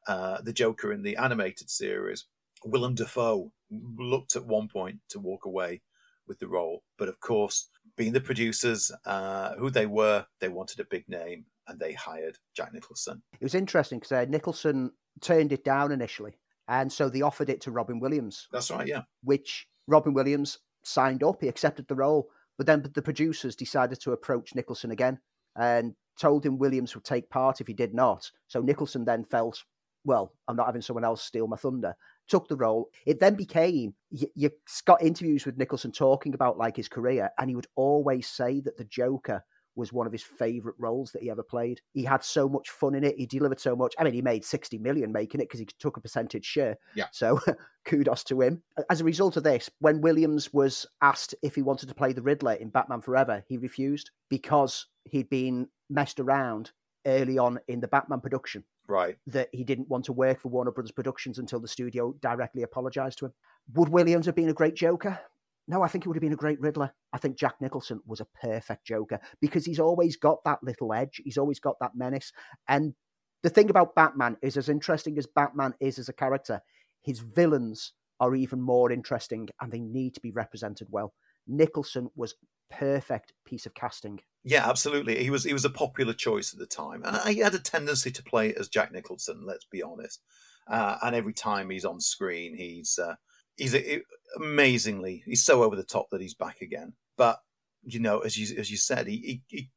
[0.07, 2.25] uh, the Joker in the animated series.
[2.65, 5.83] Willem Dafoe looked at one point to walk away
[6.27, 10.79] with the role, but of course, being the producers uh, who they were, they wanted
[10.79, 13.21] a big name and they hired Jack Nicholson.
[13.39, 17.61] It was interesting because uh, Nicholson turned it down initially, and so they offered it
[17.61, 18.47] to Robin Williams.
[18.51, 19.03] That's right, yeah.
[19.23, 24.11] Which Robin Williams signed up, he accepted the role, but then the producers decided to
[24.11, 25.19] approach Nicholson again
[25.55, 28.29] and told him Williams would take part if he did not.
[28.47, 29.63] So Nicholson then felt,
[30.03, 31.95] well, I'm not having someone else steal my thunder.
[32.27, 32.89] Took the role.
[33.05, 34.49] It then became you, you
[34.85, 38.77] got interviews with Nicholson talking about like his career, and he would always say that
[38.77, 39.43] the Joker
[39.75, 41.81] was one of his favorite roles that he ever played.
[41.93, 43.17] He had so much fun in it.
[43.17, 43.93] He delivered so much.
[43.99, 46.77] I mean, he made 60 million making it because he took a percentage share.
[46.95, 47.07] Yeah.
[47.11, 47.39] So
[47.85, 48.63] kudos to him.
[48.89, 52.21] As a result of this, when Williams was asked if he wanted to play the
[52.21, 56.71] Riddler in Batman Forever, he refused because he'd been messed around
[57.05, 58.63] early on in the Batman production.
[58.87, 59.17] Right.
[59.27, 63.19] That he didn't want to work for Warner Brothers Productions until the studio directly apologized
[63.19, 63.33] to him.
[63.73, 65.19] Would Williams have been a great Joker?
[65.67, 66.93] No, I think he would have been a great Riddler.
[67.11, 71.21] I think Jack Nicholson was a perfect Joker because he's always got that little edge.
[71.23, 72.31] He's always got that menace.
[72.67, 72.93] And
[73.41, 76.61] the thing about Batman is, as interesting as Batman is as a character,
[77.01, 81.13] his villains are even more interesting and they need to be represented well.
[81.47, 82.35] Nicholson was
[82.69, 84.19] perfect piece of casting.
[84.47, 85.23] Yeah, absolutely.
[85.23, 88.11] He was he was a popular choice at the time, and he had a tendency
[88.11, 89.43] to play as Jack Nicholson.
[89.43, 90.21] Let's be honest.
[90.67, 93.15] Uh, and every time he's on screen, he's uh,
[93.57, 94.01] he's a,
[94.37, 96.93] amazingly he's so over the top that he's back again.
[97.17, 97.39] But
[97.83, 99.69] you know, as you as you said, he, he, he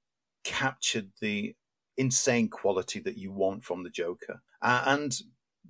[0.44, 1.56] captured the
[1.96, 5.18] insane quality that you want from the Joker, uh, and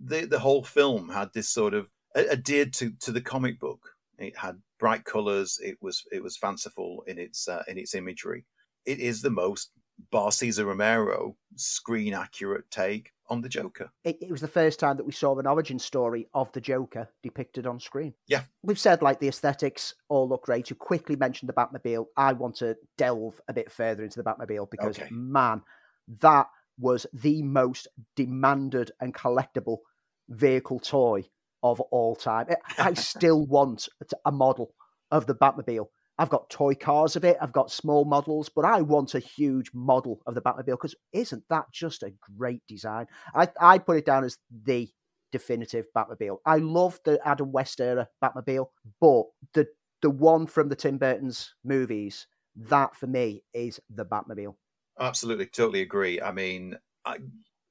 [0.03, 1.87] the the whole film had this sort of
[2.17, 3.95] adhered to to the comic book.
[4.19, 5.61] It had bright colors.
[5.63, 8.45] It was it was fanciful in its uh, in its imagery.
[8.89, 9.71] It is the most
[10.11, 13.91] Bar Cesar Romero screen accurate take on the Joker.
[14.03, 17.07] It, it, was the first time that we saw an origin story of the Joker
[17.23, 18.15] depicted on screen.
[18.29, 18.45] Yeah.
[18.63, 20.71] We've said like the aesthetics all look great.
[20.71, 22.07] You quickly mentioned the Batmobile.
[22.17, 25.09] I want to delve a bit further into the Batmobile because, okay.
[25.11, 25.61] man,
[26.21, 26.47] that
[26.79, 29.81] was the most demanded and collectible
[30.31, 31.25] vehicle toy
[31.63, 32.47] of all time.
[32.79, 33.89] I still want
[34.25, 34.75] a model
[35.11, 35.89] of the Batmobile
[36.19, 37.37] I've got toy cars of it.
[37.41, 41.45] I've got small models, but I want a huge model of the Batmobile because isn't
[41.49, 43.07] that just a great design?
[43.35, 44.89] I, I put it down as the
[45.31, 46.39] definitive Batmobile.
[46.45, 48.67] I love the Adam West era Batmobile,
[49.01, 49.69] but the
[50.01, 54.55] the one from the Tim Burton's movies, that for me is the Batmobile.
[55.01, 56.21] Absolutely, totally agree.
[56.21, 57.19] I mean, I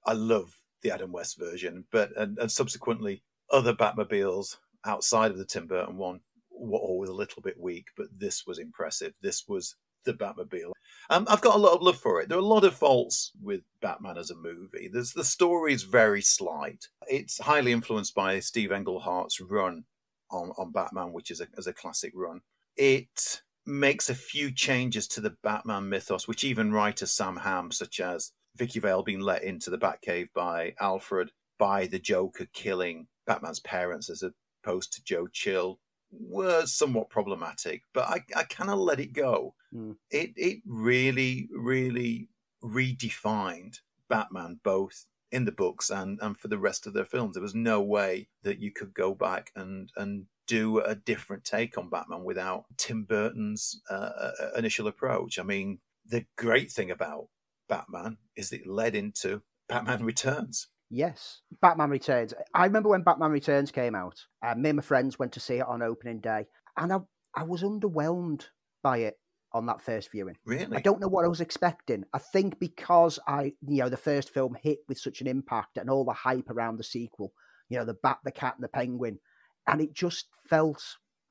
[0.06, 5.45] I love the Adam West version, but and, and subsequently other Batmobiles outside of the
[5.45, 6.22] Tim Burton one
[6.60, 9.14] were always a little bit weak, but this was impressive.
[9.22, 10.72] This was the Batmobile.
[11.10, 12.30] Um, I've got a lot of love for it.
[12.30, 14.89] There are a lot of faults with Batman as a movie.
[14.91, 16.88] There's the story is very slight.
[17.08, 19.84] It's highly influenced by Steve Englehart's run
[20.32, 22.41] on, on Batman, which is a, as a classic run.
[22.76, 27.99] It makes a few changes to the Batman mythos, which even writers Sam Hamm, such
[27.99, 33.60] as Vicki Vale being let into the Batcave by Alfred, by the Joker killing Batman's
[33.60, 34.24] parents as
[34.64, 35.80] opposed to Joe Chill,
[36.12, 39.55] were somewhat problematic, but I, I kind of let it go.
[39.74, 39.97] Mm.
[40.10, 42.30] It it really really
[42.64, 43.80] redefined
[44.10, 47.36] Batman both in the books and, and for the rest of their films.
[47.36, 51.78] There was no way that you could go back and, and do a different take
[51.78, 55.38] on Batman without Tim Burton's uh, uh, initial approach.
[55.38, 57.28] I mean, the great thing about
[57.68, 60.68] Batman is that it led into Batman Returns.
[60.90, 62.34] Yes, Batman Returns.
[62.54, 64.26] I remember when Batman Returns came out.
[64.42, 67.00] Uh, me and my friends went to see it on opening day, and I,
[67.36, 68.46] I was underwhelmed
[68.84, 69.20] by it
[69.54, 70.36] on that first viewing.
[70.46, 70.78] Really?
[70.78, 72.06] I don't know what I was expecting.
[72.14, 75.90] I think because I, you know, the first film hit with such an impact and
[75.90, 77.34] all the hype around the sequel,
[77.70, 79.20] you know, the Bat, the Cat, and the Penguin,
[79.68, 80.82] and it just felt,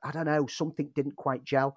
[0.04, 1.76] I don't know, something didn't quite gel.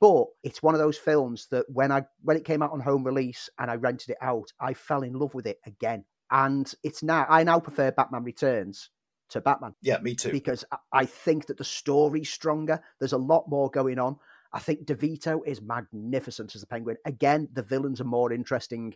[0.00, 3.04] But it's one of those films that when I when it came out on home
[3.04, 6.04] release and I rented it out, I fell in love with it again.
[6.30, 8.90] And it's now I now prefer Batman Returns
[9.30, 9.74] to Batman.
[9.82, 10.30] Yeah, me too.
[10.30, 12.80] Because I think that the story's stronger.
[12.98, 14.16] There's a lot more going on.
[14.52, 16.96] I think DeVito is magnificent as the Penguin.
[17.04, 18.94] Again, the villains are more interesting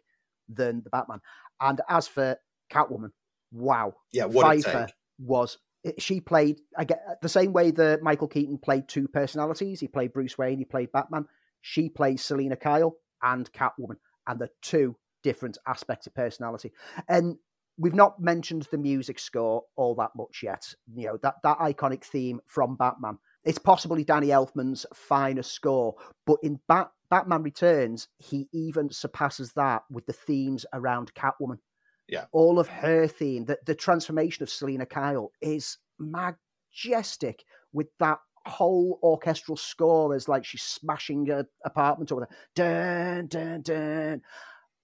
[0.48, 1.20] than the Batman.
[1.60, 2.36] And as for
[2.72, 3.10] Catwoman,
[3.52, 3.94] wow.
[4.12, 5.58] Yeah, what Pfeiffer was
[5.98, 9.80] she played I get the same way that Michael Keaton played two personalities.
[9.80, 11.26] He played Bruce Wayne, he played Batman.
[11.62, 16.72] She plays Selina Kyle and Catwoman, and the two different aspects of personality.
[17.08, 17.36] And
[17.78, 20.66] we've not mentioned the music score all that much yet.
[20.94, 23.18] You know that that iconic theme from Batman.
[23.44, 25.94] It's possibly Danny Elfman's finest score,
[26.26, 31.58] but in Bat- Batman Returns, he even surpasses that with the themes around Catwoman.
[32.06, 32.26] Yeah.
[32.32, 38.98] All of her theme, the, the transformation of Selina Kyle is majestic with that whole
[39.02, 42.34] orchestral score as like she's smashing a apartment or whatever.
[42.54, 44.22] Dun, dun, dun.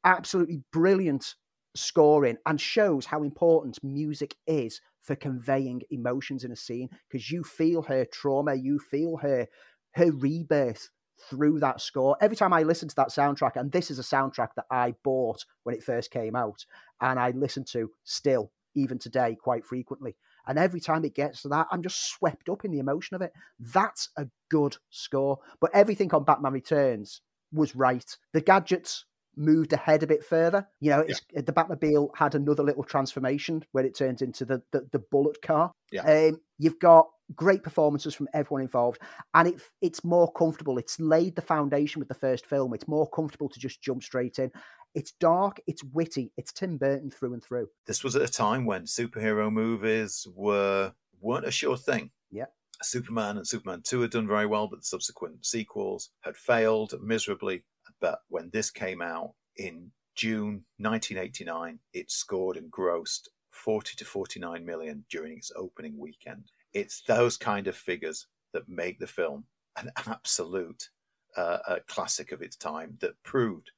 [0.06, 1.34] Absolutely brilliant
[1.74, 7.44] scoring and shows how important music is for conveying emotions in a scene because you
[7.44, 9.46] feel her trauma, you feel her
[9.94, 10.88] her rebirth
[11.28, 12.16] through that score.
[12.20, 15.44] Every time I listen to that soundtrack, and this is a soundtrack that I bought
[15.64, 16.64] when it first came out,
[17.00, 20.16] and I listen to still, even today, quite frequently.
[20.46, 23.22] And every time it gets to that, I'm just swept up in the emotion of
[23.22, 23.32] it.
[23.58, 25.38] That's a good score.
[25.60, 28.16] But everything on Batman Returns was right.
[28.32, 29.04] The gadgets
[29.36, 30.66] moved ahead a bit further.
[30.80, 31.40] You know, yeah.
[31.40, 35.72] the Batmobile had another little transformation where it turns into the the, the bullet car.
[35.92, 36.02] Yeah.
[36.02, 39.00] Um, you've got great performances from everyone involved,
[39.34, 40.78] and it it's more comfortable.
[40.78, 42.74] It's laid the foundation with the first film.
[42.74, 44.50] It's more comfortable to just jump straight in.
[44.94, 47.68] It's dark, it's witty, it's Tim Burton through and through.
[47.86, 52.10] This was at a time when superhero movies were weren't a sure thing.
[52.30, 52.46] Yeah.
[52.82, 57.62] Superman and Superman 2 had done very well, but the subsequent sequels had failed miserably.
[58.00, 64.64] But when this came out in June 1989, it scored and grossed 40 to 49
[64.64, 66.50] million during its opening weekend.
[66.72, 69.44] It's those kind of figures that make the film
[69.76, 70.90] an absolute
[71.36, 73.70] uh, classic of its time that proved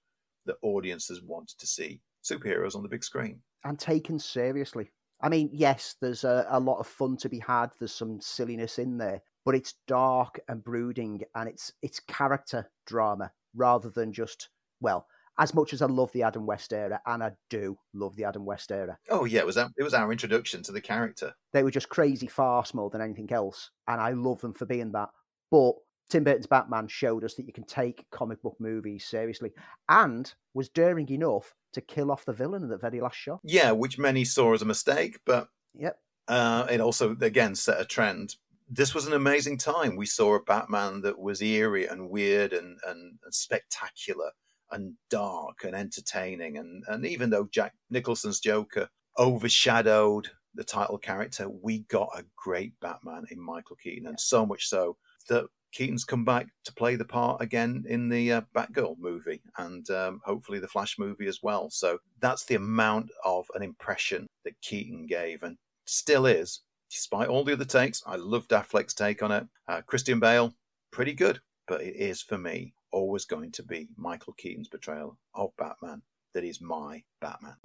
[0.46, 4.90] that audiences wanted to see superheroes on the big screen and taken seriously.
[5.20, 7.70] I mean, yes, there's a, a lot of fun to be had.
[7.78, 13.32] There's some silliness in there, but it's dark and brooding, and it's it's character drama
[13.54, 14.48] rather than just
[14.80, 15.06] well.
[15.40, 18.44] As much as I love the Adam West era, and I do love the Adam
[18.44, 18.98] West era.
[19.08, 21.32] Oh yeah, it was our, it was our introduction to the character.
[21.52, 24.90] They were just crazy farce more than anything else, and I love them for being
[24.92, 25.10] that.
[25.50, 25.74] But
[26.10, 29.52] Tim Burton's Batman showed us that you can take comic book movies seriously
[29.88, 33.40] and was daring enough to kill off the villain in the very last shot.
[33.44, 35.98] Yeah, which many saw as a mistake, but yep.
[36.26, 38.36] Uh, it also, again, set a trend.
[38.70, 39.96] This was an amazing time.
[39.96, 44.30] We saw a Batman that was eerie and weird and, and, and spectacular
[44.70, 46.58] and dark and entertaining.
[46.58, 48.88] And, and even though Jack Nicholson's Joker
[49.18, 54.68] overshadowed the title character, we got a great Batman in Michael Keaton, and so much
[54.68, 54.96] so
[55.28, 59.88] that Keaton's come back to play the part again in the uh, Batgirl movie and
[59.90, 61.70] um, hopefully the Flash movie as well.
[61.70, 67.44] So that's the amount of an impression that Keaton gave and still is, despite all
[67.44, 68.02] the other takes.
[68.06, 69.46] I love Affleck's take on it.
[69.68, 70.54] Uh, Christian Bale,
[70.90, 75.50] pretty good, but it is for me always going to be Michael Keaton's portrayal of
[75.58, 76.02] Batman
[76.34, 77.56] that is my Batman.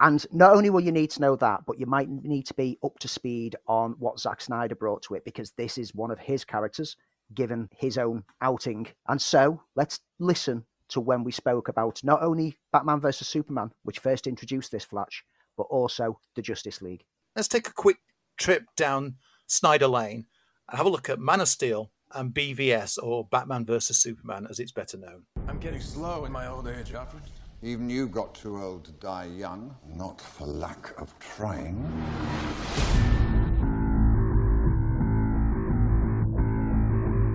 [0.00, 2.78] And not only will you need to know that, but you might need to be
[2.84, 6.18] up to speed on what Zack Snyder brought to it because this is one of
[6.18, 6.96] his characters
[7.34, 8.88] given his own outing.
[9.08, 13.98] And so let's listen to when we spoke about not only Batman versus Superman, which
[13.98, 15.24] first introduced this Flash,
[15.56, 17.04] but also the Justice League.
[17.36, 17.98] Let's take a quick
[18.38, 19.16] trip down
[19.46, 20.24] Snyder Lane
[20.70, 24.58] and have a look at Man of Steel and BVS, or Batman versus Superman, as
[24.58, 25.24] it's better known.
[25.46, 27.24] I'm getting slow in my old age, Alfred.
[27.62, 29.76] Even you got too old to die young.
[29.86, 31.76] Not for lack of trying.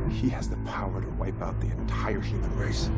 [0.09, 2.89] He has the power to wipe out the entire human race.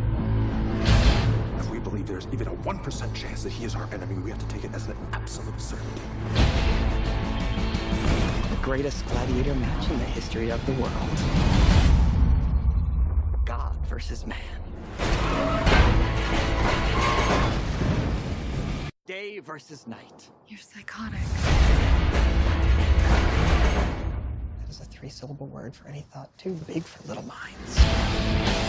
[1.59, 4.39] If we believe there's even a 1% chance that he is our enemy, we have
[4.39, 6.01] to take it as an absolute certainty.
[8.49, 10.93] The greatest gladiator match in the history of the world.
[13.45, 14.39] God versus man.
[19.05, 20.29] Day versus night.
[20.47, 21.19] You're psychotic.
[24.59, 28.62] That is a three syllable word for any thought too big for little minds.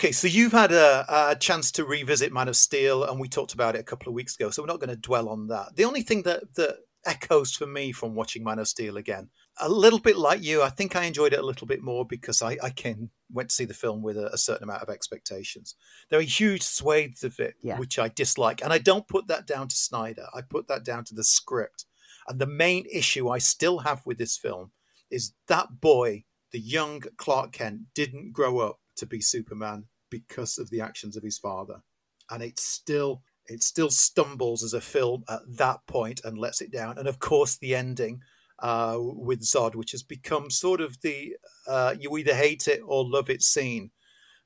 [0.00, 3.52] Okay, so you've had a, a chance to revisit Man of Steel, and we talked
[3.52, 5.76] about it a couple of weeks ago, so we're not going to dwell on that.
[5.76, 9.28] The only thing that, that echoes for me from watching Man of Steel again,
[9.60, 12.40] a little bit like you, I think I enjoyed it a little bit more because
[12.40, 15.74] I, I came, went to see the film with a, a certain amount of expectations.
[16.08, 17.76] There are huge swathes of it Yeah.
[17.78, 20.28] which I dislike, and I don't put that down to Snyder.
[20.34, 21.84] I put that down to the script.
[22.26, 24.70] And the main issue I still have with this film
[25.10, 30.70] is that boy, the young Clark Kent, didn't grow up to be Superman because of
[30.70, 31.82] the actions of his father.
[32.30, 36.70] And it still it still stumbles as a film at that point and lets it
[36.70, 36.98] down.
[36.98, 38.20] And of course the ending
[38.60, 41.36] uh, with Zod, which has become sort of the
[41.66, 43.90] uh, you either hate it or love it scene.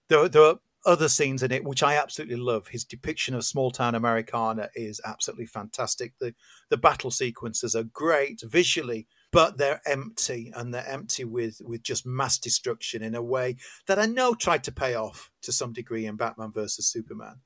[0.08, 2.68] There, there are other scenes in it which I absolutely love.
[2.68, 6.14] His depiction of small town Americana is absolutely fantastic.
[6.18, 6.34] The
[6.70, 12.06] the battle sequences are great visually, but they're empty and they're empty with with just
[12.06, 13.56] mass destruction in a way
[13.88, 17.40] that I know tried to pay off to some degree in Batman versus Superman.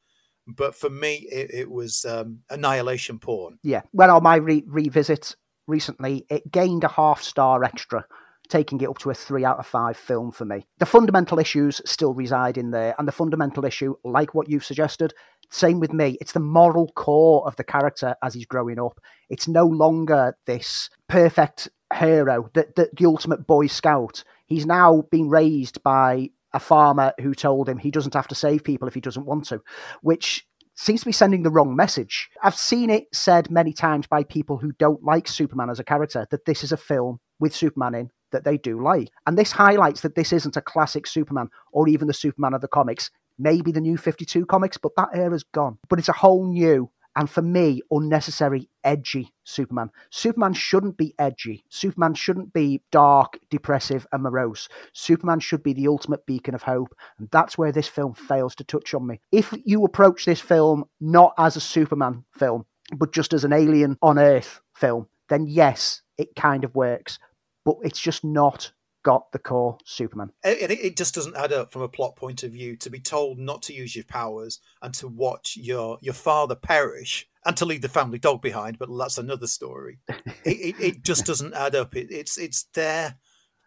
[0.47, 3.59] But for me, it, it was um, annihilation porn.
[3.63, 3.83] Yeah.
[3.93, 5.35] Well, on my re- revisit
[5.67, 8.05] recently, it gained a half star extra,
[8.49, 10.67] taking it up to a three out of five film for me.
[10.79, 15.15] The fundamental issues still reside in there, and the fundamental issue, like what you've suggested,
[15.51, 16.19] same with me.
[16.21, 19.01] It's the moral core of the character as he's growing up.
[19.31, 24.25] It's no longer this perfect hero, the, the, the ultimate Boy Scout.
[24.47, 28.65] He's now been raised by a farmer who told him he doesn't have to save
[28.65, 29.61] people if he doesn't want to,
[30.03, 32.31] which seems to be sending the wrong message.
[32.43, 36.27] I've seen it said many times by people who don't like Superman as a character
[36.31, 39.11] that this is a film with Superman in that they do like.
[39.27, 42.69] And this highlights that this isn't a classic Superman or even the Superman of the
[42.69, 43.11] comics.
[43.39, 45.79] Maybe the new 52 comics, but that era's gone.
[45.89, 49.91] But it's a whole new and for me, unnecessary, edgy Superman.
[50.11, 51.63] Superman shouldn't be edgy.
[51.69, 54.67] Superman shouldn't be dark, depressive, and morose.
[54.95, 56.95] Superman should be the ultimate beacon of hope.
[57.19, 59.21] And that's where this film fails to touch on me.
[59.31, 62.65] If you approach this film not as a Superman film,
[62.97, 67.19] but just as an alien on Earth film, then yes, it kind of works.
[67.67, 68.73] But it's just not
[69.09, 70.31] got the core Superman.
[70.45, 73.01] And it, it just doesn't add up from a plot point of view to be
[73.01, 77.65] told not to use your powers and to watch your your father perish and to
[77.65, 78.79] leave the family dog behind.
[78.79, 80.01] But that's another story.
[80.45, 81.97] it, it, just doesn't add up.
[81.97, 83.17] It, it's it's there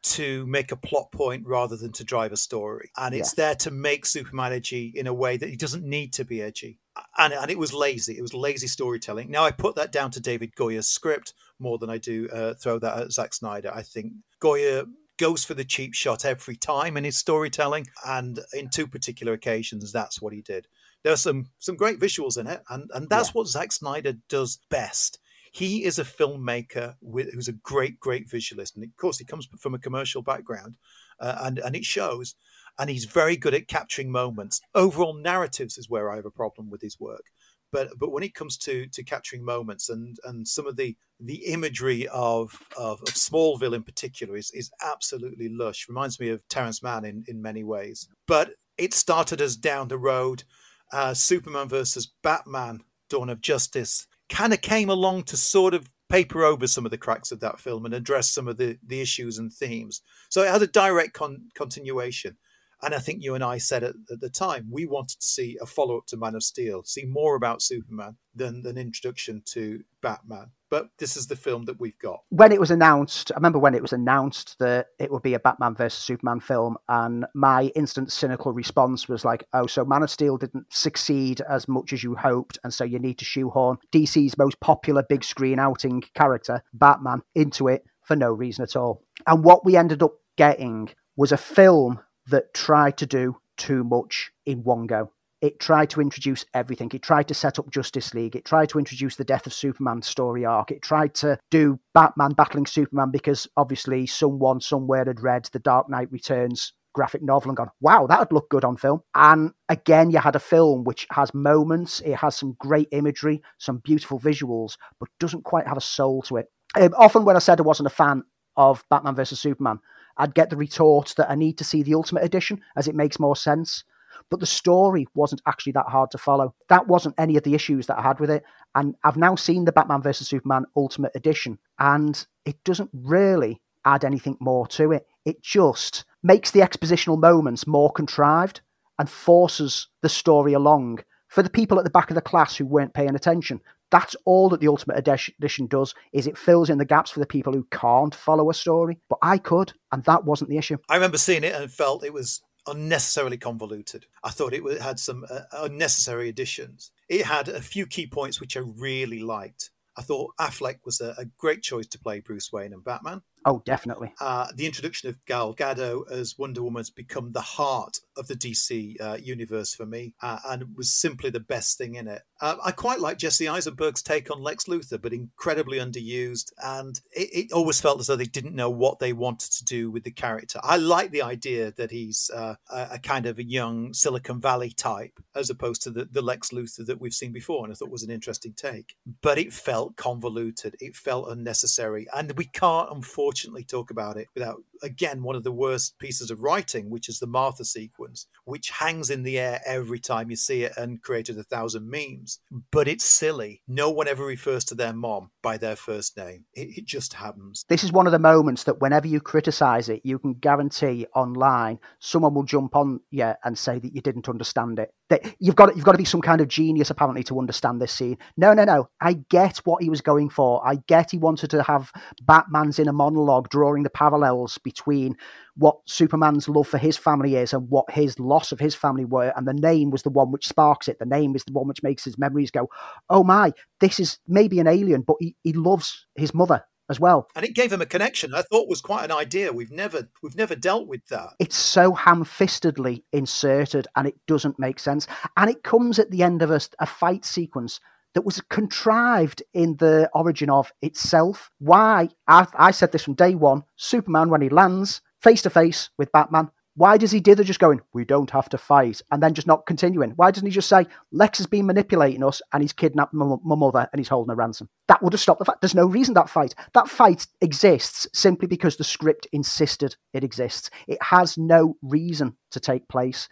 [0.04, 3.72] to make a plot point rather than to drive a story, and it's there to
[3.72, 6.78] make Superman edgy in a way that he doesn't need to be edgy.
[7.18, 8.16] And, and it was lazy.
[8.16, 9.32] It was lazy storytelling.
[9.32, 12.78] Now I put that down to David Goyer's script more than I do uh, throw
[12.80, 13.72] that at Zack Snyder.
[13.74, 14.86] I think Goyer
[15.22, 19.92] goes for the cheap shot every time in his storytelling, and in two particular occasions,
[19.92, 20.68] that's what he did.
[21.04, 24.58] There are some some great visuals in it, and and that's what Zack Snyder does
[24.72, 25.20] best.
[25.52, 29.48] He is a filmmaker with, who's a great, great visualist, and of course, he comes
[29.60, 30.78] from a commercial background,
[31.20, 32.34] uh, and and it shows.
[32.80, 34.62] And he's very good at capturing moments.
[34.74, 37.26] Overall narratives is where I have a problem with his work
[37.72, 41.46] but but when it comes to to capturing moments and and some of the the
[41.46, 45.88] imagery of of, of Smallville in particular is is absolutely lush.
[45.88, 48.08] Reminds me of Terrence Mann in in many ways.
[48.28, 50.44] But it started us down the road.
[50.92, 56.44] Uh, Superman versus Batman: Dawn of Justice kind of came along to sort of paper
[56.44, 59.38] over some of the cracks of that film and address some of the the issues
[59.38, 60.02] and themes.
[60.30, 62.38] So it had a direct con- continuation.
[62.84, 65.58] And I think you and I said at, at the time we wanted to see
[65.62, 69.84] a follow up to Man of Steel, see more about Superman than an introduction to
[70.02, 70.52] Batman.
[70.70, 72.22] But this is the film that we've got.
[72.30, 75.40] When it was announced, I remember when it was announced that it would be a
[75.40, 80.10] Batman versus Superman film, and my instant cynical response was like, "Oh, so Man of
[80.10, 84.38] Steel didn't succeed as much as you hoped, and so you need to shoehorn DC's
[84.38, 89.44] most popular big screen outing character, Batman, into it for no reason at all." And
[89.44, 94.64] what we ended up getting was a film that tried to do too much in
[94.64, 95.12] one go.
[95.42, 96.92] It tried to introduce everything.
[96.94, 98.36] It tried to set up Justice League.
[98.36, 100.70] It tried to introduce the death of Superman story arc.
[100.70, 105.90] It tried to do Batman battling Superman because obviously someone somewhere had read The Dark
[105.90, 109.02] Knight Returns graphic novel and gone, wow, that would look good on film.
[109.16, 113.78] And again, you had a film which has moments, it has some great imagery, some
[113.78, 116.48] beautiful visuals, but doesn't quite have a soul to it.
[116.76, 118.24] Um, often, when I said I wasn't a fan
[118.56, 119.80] of Batman versus Superman,
[120.18, 123.20] I'd get the retort that I need to see the Ultimate Edition as it makes
[123.20, 123.84] more sense.
[124.30, 126.53] But the story wasn't actually that hard to follow.
[126.70, 128.43] That wasn't any of the issues that I had with it.
[128.76, 130.28] And I've now seen the Batman vs.
[130.28, 135.05] Superman Ultimate Edition, and it doesn't really add anything more to it.
[135.26, 138.62] It just makes the expositional moments more contrived
[138.99, 142.66] and forces the story along for the people at the back of the class who
[142.66, 143.59] weren't paying attention.
[143.92, 147.26] That's all that the Ultimate Edition does is it fills in the gaps for the
[147.26, 148.98] people who can't follow a story.
[149.10, 150.78] But I could, and that wasn't the issue.
[150.89, 154.06] I remember seeing it and felt it was unnecessarily convoluted.
[154.24, 156.92] I thought it had some uh, unnecessary additions.
[157.10, 159.72] It had a few key points which I really liked.
[159.98, 163.22] I thought Affleck was a, a great choice to play Bruce Wayne and Batman.
[163.44, 164.14] Oh, definitely.
[164.22, 168.36] Uh, the introduction of Gal Gadot as Wonder Woman has become the heart of the
[168.36, 172.22] DC uh, universe for me, uh, and was simply the best thing in it.
[172.39, 177.30] Uh, I quite like Jesse Eisenberg's take on Lex Luthor, but incredibly underused, and it,
[177.34, 180.12] it, always felt as though they didn't know what they wanted to do with the
[180.12, 180.60] character.
[180.64, 184.72] I like the idea that he's uh, a, a, kind of a young Silicon Valley
[184.72, 187.89] type, as opposed to the, the Lex Luthor that we've seen before, and I thought
[187.89, 188.96] was an interesting take.
[189.22, 194.28] But it felt convoluted, it felt unnecessary, and we can't, unfortunately unfortunately talk about it
[194.34, 198.70] without again one of the worst pieces of writing, which is the Martha sequence, which
[198.72, 202.40] hangs in the air every time you see it and created a thousand memes.
[202.72, 203.62] But it's silly.
[203.68, 206.46] No one ever refers to their mom by their first name.
[206.54, 207.66] It, it just happens.
[207.70, 211.80] This is one of the moments that whenever you criticize it, you can guarantee online
[212.00, 214.94] someone will jump on you and say that you didn't understand it.
[215.10, 217.92] That you've got you've got to be some kind of genius apparently to understand this
[217.92, 218.18] scene.
[218.38, 218.89] No, no, no.
[219.02, 220.66] I get what he was going for.
[220.66, 221.92] I get he wanted to have
[222.24, 225.18] Batman's inner monologue drawing the parallels between
[225.56, 229.34] what Superman's love for his family is and what his loss of his family were.
[229.36, 230.99] And the name was the one which sparks it.
[230.99, 232.70] The name is the one which makes his memories go,
[233.10, 237.28] oh my, this is maybe an alien, but he, he loves his mother as well.
[237.36, 238.34] And it gave him a connection.
[238.34, 239.54] I thought was quite an idea.
[239.54, 241.30] We've never we've never dealt with that.
[241.39, 245.08] It's so ham-fistedly inserted, and it doesn't make sense.
[245.38, 247.80] And it comes at the end of a, a fight sequence
[248.14, 251.49] that was contrived in the origin of itself.
[251.60, 252.10] Why?
[252.28, 253.64] I, I said this from day one.
[253.78, 257.82] Superman, when he lands face to face with Batman, why does he dither just going,
[257.94, 260.12] we don't have to fight, and then just not continuing?
[260.12, 263.56] Why doesn't he just say, Lex has been manipulating us and he's kidnapped my, my
[263.56, 264.70] mother and he's holding a ransom?
[264.88, 265.58] That would have stopped the fight.
[265.60, 266.56] There's no reason that fight.
[266.74, 270.70] That fight exists simply because the script insisted it exists.
[270.88, 273.28] It has no reason to take place.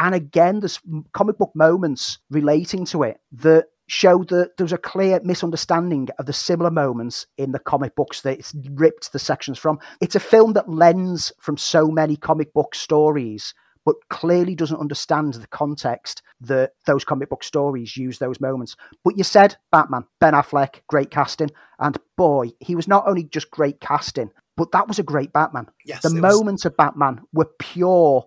[0.00, 0.80] And again, there's
[1.12, 6.26] comic book moments relating to it that show that there was a clear misunderstanding of
[6.26, 9.80] the similar moments in the comic books that it's ripped the sections from.
[10.00, 13.52] It's a film that lends from so many comic book stories,
[13.84, 18.76] but clearly doesn't understand the context that those comic book stories use those moments.
[19.02, 23.50] But you said Batman, Ben Affleck, great casting, and boy, he was not only just
[23.50, 25.66] great casting, but that was a great Batman.
[25.84, 26.70] Yes, the moments was...
[26.70, 28.24] of Batman were pure.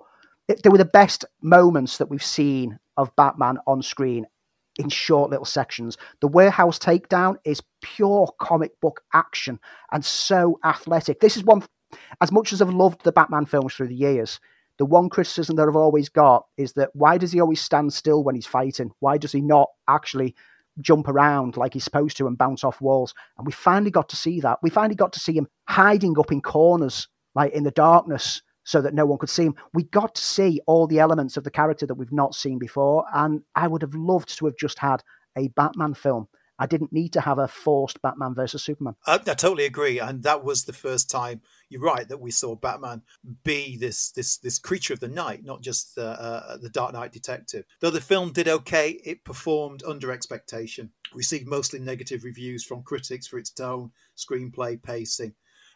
[0.50, 4.26] They were the best moments that we've seen of Batman on screen
[4.78, 5.98] in short little sections.
[6.20, 9.60] The warehouse takedown is pure comic book action
[9.92, 11.20] and so athletic.
[11.20, 11.64] This is one,
[12.22, 14.40] as much as I've loved the Batman films through the years,
[14.80, 18.24] the one criticism that I've always got is that why does he always stand still
[18.24, 18.92] when he's fighting?
[19.00, 20.36] Why does he not actually
[20.82, 23.14] jump around like he's supposed to and bounce off walls?
[23.38, 24.58] And we finally got to see that.
[24.64, 28.82] We finally got to see him hiding up in corners, like in the darkness, so
[28.82, 29.56] that no one could see him.
[29.74, 33.06] We got to see all the elements of the character that we've not seen before,
[33.14, 35.04] and I would have loved to have just had
[35.38, 36.28] a Batman film.
[36.60, 38.96] I didn't need to have a forced Batman versus Superman.
[39.08, 41.42] I, I totally agree, and that was the first time.
[41.70, 43.02] You're right that we saw Batman
[43.44, 47.12] be this this this creature of the night, not just the uh, the Dark Knight
[47.12, 47.66] detective.
[47.80, 50.92] Though the film did okay, it performed under expectation.
[51.14, 55.34] Received mostly negative reviews from critics for its tone, screenplay, pacing.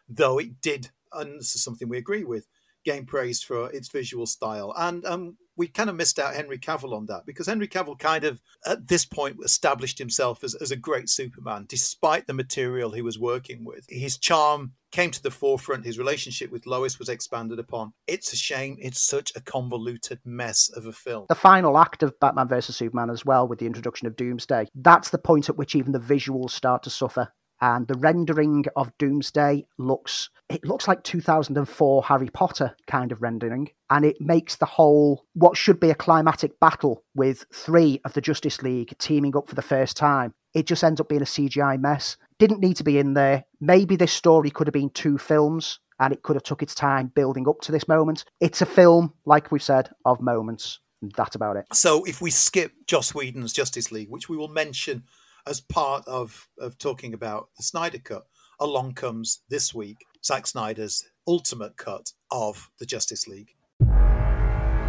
[0.07, 2.47] Though it did, and this is something we agree with,
[2.85, 4.73] gain praise for its visual style.
[4.77, 8.23] And um, we kind of missed out Henry Cavill on that because Henry Cavill kind
[8.23, 13.01] of, at this point, established himself as, as a great Superman, despite the material he
[13.01, 13.85] was working with.
[13.89, 15.85] His charm came to the forefront.
[15.85, 17.93] His relationship with Lois was expanded upon.
[18.05, 18.77] It's a shame.
[18.79, 21.25] It's such a convoluted mess of a film.
[21.27, 25.09] The final act of Batman versus Superman, as well, with the introduction of Doomsday, that's
[25.09, 29.65] the point at which even the visuals start to suffer and the rendering of Doomsday
[29.77, 35.25] looks it looks like 2004 Harry Potter kind of rendering and it makes the whole
[35.33, 39.55] what should be a climatic battle with three of the Justice League teaming up for
[39.55, 42.97] the first time it just ends up being a CGI mess didn't need to be
[42.97, 46.61] in there maybe this story could have been two films and it could have took
[46.61, 48.25] its time building up to this moment.
[48.39, 50.79] It's a film, like we've said, of moments.
[51.15, 51.65] That's about it.
[51.73, 55.03] So if we skip Joss Whedon's Justice League, which we will mention
[55.49, 58.25] as part of, of talking about the Snyder Cut,
[58.59, 63.49] along comes this week Zack Snyder's ultimate cut of the Justice League.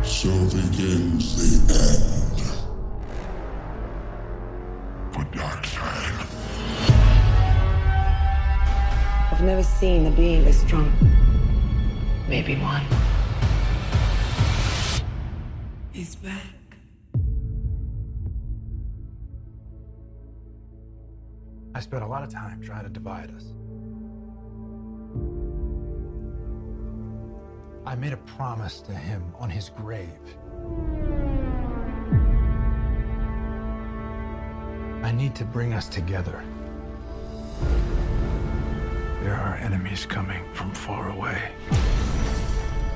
[0.02, 2.40] So begins the end
[5.12, 6.26] for Darkseid.
[9.32, 10.92] I've never seen a being as strong.
[12.28, 12.84] Maybe one.
[15.92, 16.57] He's back.
[21.78, 23.54] I spent a lot of time trying to divide us.
[27.86, 30.08] I made a promise to him on his grave.
[35.04, 36.42] I need to bring us together.
[39.22, 41.40] There are enemies coming from far away.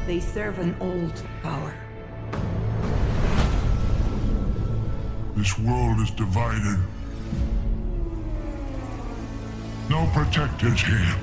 [0.09, 1.73] They serve an old power.
[5.37, 6.81] This world is divided.
[9.93, 11.15] No protectors here.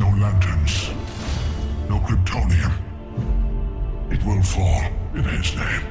[0.00, 0.90] No lanterns.
[1.88, 2.72] No Kryptonians.
[4.10, 4.82] It will fall
[5.14, 5.84] in his name.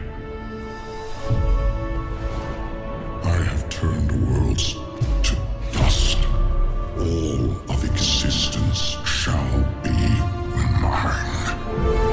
[3.23, 4.73] I have turned worlds
[5.23, 5.38] to
[5.71, 6.17] dust.
[6.97, 9.97] All of existence shall be
[10.81, 12.07] mine.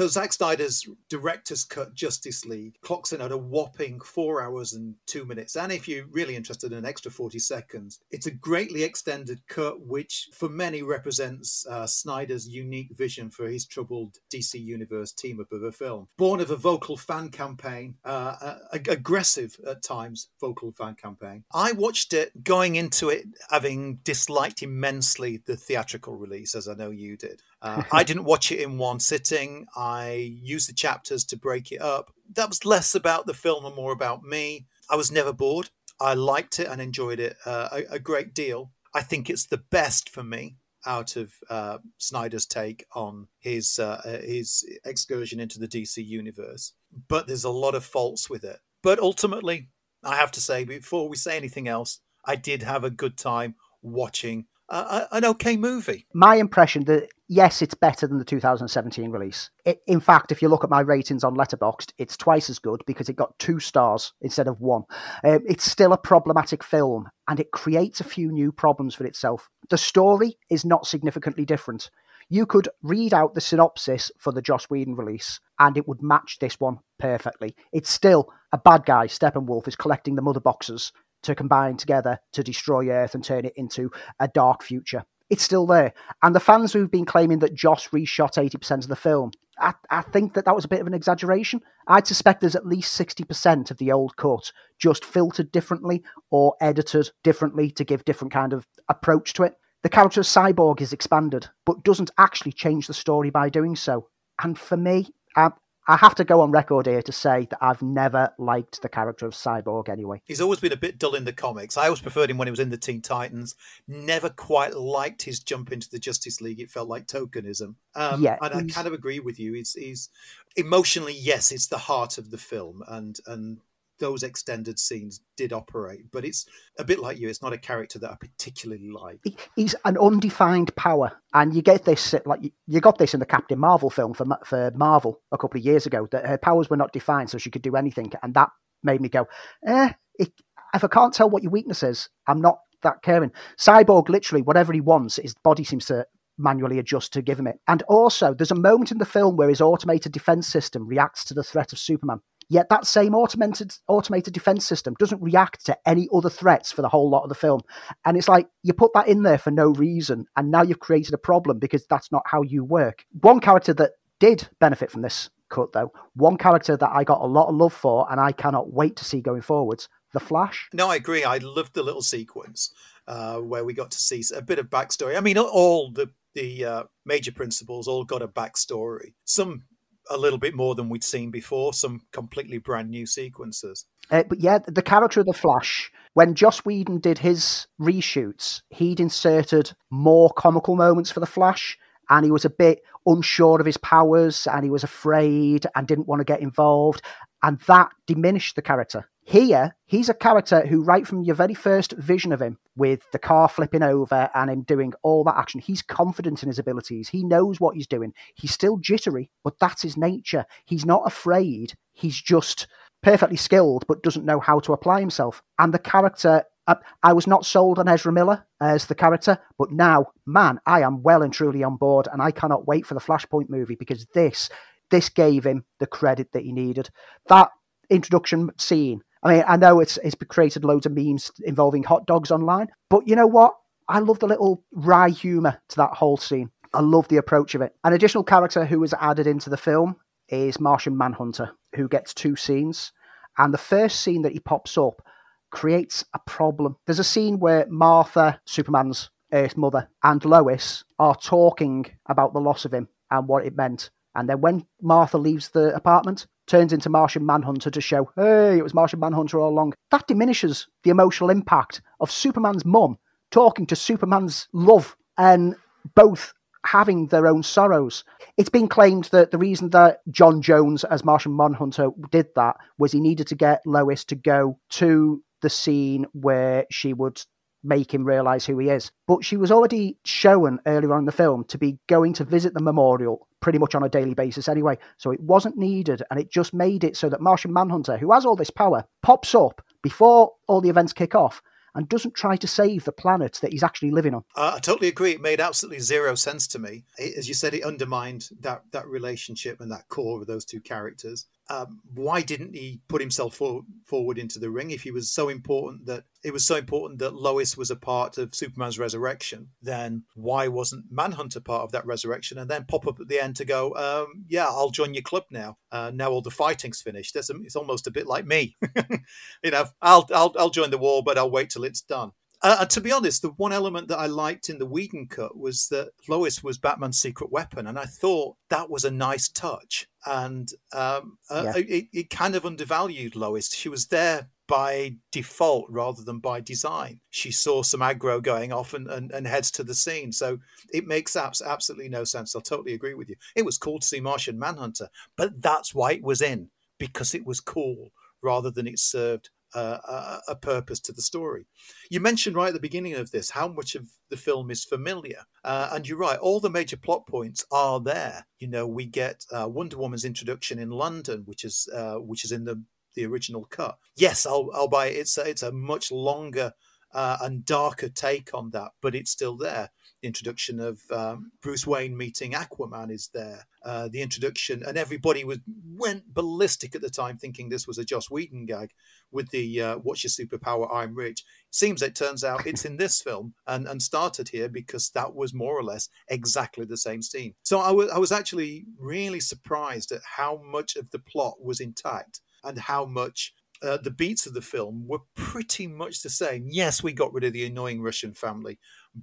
[0.00, 4.94] So Zack Snyder's director's cut Justice League clocks in at a whopping four hours and
[5.04, 5.56] two minutes.
[5.56, 9.86] And if you're really interested in an extra 40 seconds, it's a greatly extended cut,
[9.86, 15.52] which for many represents uh, Snyder's unique vision for his troubled DC Universe team up
[15.52, 16.08] of a film.
[16.16, 21.44] Born of a vocal fan campaign, uh, uh, aggressive at times vocal fan campaign.
[21.52, 26.88] I watched it going into it having disliked immensely the theatrical release, as I know
[26.88, 27.42] you did.
[27.62, 29.66] Uh, I didn't watch it in one sitting.
[29.76, 32.12] I used the chapters to break it up.
[32.34, 34.66] That was less about the film and more about me.
[34.88, 35.70] I was never bored.
[36.00, 38.72] I liked it and enjoyed it uh, a, a, great deal.
[38.94, 40.56] I think it's the best for me
[40.86, 46.72] out of uh, Snyder's take on his uh, his excursion into the DC universe.
[47.08, 48.58] But there's a lot of faults with it.
[48.82, 49.68] But ultimately,
[50.02, 53.56] I have to say, before we say anything else, I did have a good time
[53.82, 56.06] watching uh, an okay movie.
[56.14, 59.50] My impression that yes, it's better than the 2017 release.
[59.64, 62.82] It, in fact, if you look at my ratings on Letterboxd, it's twice as good
[62.86, 64.82] because it got two stars instead of one.
[65.24, 69.48] Um, it's still a problematic film, and it creates a few new problems for itself.
[69.68, 71.90] The story is not significantly different.
[72.28, 76.38] You could read out the synopsis for the Joss Whedon release, and it would match
[76.38, 77.56] this one perfectly.
[77.72, 80.92] It's still a bad guy, Steppenwolf, is collecting the mother boxes
[81.22, 85.04] to combine together to destroy Earth and turn it into a dark future.
[85.28, 85.92] It's still there.
[86.22, 90.02] And the fans who've been claiming that Joss reshot 80% of the film, I, I
[90.02, 91.60] think that that was a bit of an exaggeration.
[91.86, 97.10] I'd suspect there's at least 60% of the old cut just filtered differently or edited
[97.22, 99.54] differently to give different kind of approach to it.
[99.82, 104.08] The character of Cyborg is expanded, but doesn't actually change the story by doing so.
[104.42, 105.50] And for me, I,
[105.88, 109.26] I have to go on record here to say that I've never liked the character
[109.26, 110.22] of Cyborg anyway.
[110.24, 111.76] He's always been a bit dull in the comics.
[111.76, 113.54] I always preferred him when he was in the Teen Titans.
[113.88, 116.60] Never quite liked his jump into the Justice League.
[116.60, 117.74] It felt like tokenism.
[117.94, 119.54] Um, yeah, and I kind of agree with you.
[119.54, 120.10] He's, he's
[120.56, 123.58] emotionally, yes, it's the heart of the film, and and
[124.00, 126.46] those extended scenes did operate, but it's
[126.78, 127.28] a bit like you.
[127.28, 129.20] It's not a character that I particularly like.
[129.56, 133.58] He's an undefined power, and you get this like you got this in the Captain
[133.58, 136.08] Marvel film for for Marvel a couple of years ago.
[136.10, 138.50] That her powers were not defined, so she could do anything, and that
[138.82, 139.28] made me go,
[139.66, 139.92] eh.
[140.18, 140.32] It,
[140.74, 143.32] if I can't tell what your weakness is, I'm not that caring.
[143.58, 146.06] Cyborg, literally, whatever he wants, his body seems to
[146.38, 147.58] manually adjust to give him it.
[147.68, 151.34] And also, there's a moment in the film where his automated defense system reacts to
[151.34, 152.20] the threat of Superman.
[152.50, 156.88] Yet that same automated automated defense system doesn't react to any other threats for the
[156.88, 157.60] whole lot of the film.
[158.04, 161.14] And it's like you put that in there for no reason, and now you've created
[161.14, 163.06] a problem because that's not how you work.
[163.20, 167.26] One character that did benefit from this cut, though, one character that I got a
[167.26, 170.68] lot of love for, and I cannot wait to see going forwards, the Flash.
[170.72, 171.22] No, I agree.
[171.22, 172.72] I loved the little sequence
[173.06, 175.16] uh, where we got to see a bit of backstory.
[175.16, 179.14] I mean, all the the uh, major principals all got a backstory.
[179.24, 179.62] Some
[180.10, 183.86] a little bit more than we'd seen before, some completely brand new sequences.
[184.10, 189.00] Uh, but yeah, the character of the Flash, when Joss Whedon did his reshoots, he'd
[189.00, 193.76] inserted more comical moments for the Flash, and he was a bit unsure of his
[193.76, 197.02] powers, and he was afraid and didn't want to get involved,
[197.42, 199.08] and that diminished the character.
[199.30, 203.18] Here, he's a character who, right from your very first vision of him, with the
[203.20, 207.10] car flipping over and him doing all that action, he's confident in his abilities.
[207.10, 208.12] He knows what he's doing.
[208.34, 210.46] He's still jittery, but that's his nature.
[210.64, 211.74] He's not afraid.
[211.92, 212.66] He's just
[213.04, 215.44] perfectly skilled, but doesn't know how to apply himself.
[215.60, 216.74] And the character uh,
[217.04, 221.04] I was not sold on Ezra Miller as the character, but now, man, I am
[221.04, 224.50] well and truly on board, and I cannot wait for the Flashpoint movie because this
[224.90, 226.90] this gave him the credit that he needed.
[227.28, 227.50] That
[227.90, 229.02] introduction scene.
[229.22, 233.06] I mean, I know it's it's created loads of memes involving hot dogs online, but
[233.06, 233.54] you know what?
[233.88, 236.50] I love the little wry humour to that whole scene.
[236.72, 237.74] I love the approach of it.
[237.84, 239.96] An additional character who was added into the film
[240.28, 242.92] is Martian Manhunter, who gets two scenes.
[243.38, 245.02] And the first scene that he pops up
[245.50, 246.76] creates a problem.
[246.86, 252.64] There's a scene where Martha, Superman's Earth mother, and Lois are talking about the loss
[252.64, 253.90] of him and what it meant.
[254.14, 258.62] And then when Martha leaves the apartment, turns into Martian Manhunter to show, hey, it
[258.62, 259.72] was Martian Manhunter all along.
[259.92, 262.98] That diminishes the emotional impact of Superman's mum
[263.30, 265.54] talking to Superman's love and
[265.94, 266.34] both
[266.66, 268.04] having their own sorrows.
[268.36, 272.92] It's been claimed that the reason that J'onn Jones as Martian Manhunter did that was
[272.92, 277.22] he needed to get Lois to go to the scene where she would
[277.62, 278.90] make him realize who he is.
[279.06, 282.54] But she was already shown earlier on in the film to be going to visit
[282.54, 284.78] the memorial pretty much on a daily basis anyway.
[284.98, 288.24] So it wasn't needed, and it just made it so that Martian Manhunter, who has
[288.24, 291.42] all this power, pops up before all the events kick off
[291.74, 294.24] and doesn't try to save the planet that he's actually living on.
[294.34, 295.12] Uh, I totally agree.
[295.12, 296.84] It made absolutely zero sense to me.
[296.98, 300.60] It, as you said, it undermined that that relationship and that core of those two
[300.60, 301.26] characters.
[301.50, 305.28] Um, why didn't he put himself for, forward into the ring if he was so
[305.28, 309.48] important that it was so important that Lois was a part of Superman's resurrection?
[309.60, 312.38] Then why wasn't Manhunter part of that resurrection?
[312.38, 315.24] And then pop up at the end to go, um, yeah, I'll join your club
[315.32, 315.58] now.
[315.72, 317.16] Uh, now all the fighting's finished.
[317.16, 318.56] It's almost a bit like me.
[319.42, 322.12] you know, I'll, I'll I'll join the war, but I'll wait till it's done.
[322.42, 325.68] Uh, to be honest, the one element that I liked in the Whedon cut was
[325.68, 329.86] that Lois was Batman's secret weapon, and I thought that was a nice touch.
[330.06, 331.62] And um, uh, yeah.
[331.68, 333.52] it, it kind of undervalued Lois.
[333.52, 336.98] She was there by default rather than by design.
[337.10, 340.10] She saw some aggro going off and, and, and heads to the scene.
[340.10, 340.38] So
[340.72, 342.34] it makes abs- absolutely no sense.
[342.34, 343.16] I'll totally agree with you.
[343.36, 347.24] It was cool to see Martian Manhunter, but that's why it was in, because it
[347.24, 351.46] was cool rather than it served a purpose to the story.
[351.90, 355.22] You mentioned right at the beginning of this how much of the film is familiar,
[355.44, 356.18] uh, and you're right.
[356.18, 358.26] All the major plot points are there.
[358.38, 362.32] You know, we get uh, Wonder Woman's introduction in London, which is uh, which is
[362.32, 362.62] in the
[362.94, 363.78] the original cut.
[363.96, 364.96] Yes, I'll I'll buy it.
[364.96, 366.52] It's a, it's a much longer
[366.92, 369.70] uh, and darker take on that, but it's still there.
[370.02, 373.46] The introduction of um, Bruce Wayne meeting Aquaman is there.
[373.62, 377.84] Uh, the introduction, and everybody was went ballistic at the time, thinking this was a
[377.84, 378.70] Joss Whedon gag
[379.12, 380.68] with the uh, "What's your superpower?
[380.72, 384.90] I'm rich." Seems it turns out it's in this film and and started here because
[384.90, 387.34] that was more or less exactly the same scene.
[387.42, 391.60] So I was I was actually really surprised at how much of the plot was
[391.60, 396.46] intact and how much uh, the beats of the film were pretty much the same.
[396.50, 398.58] Yes, we got rid of the annoying Russian family,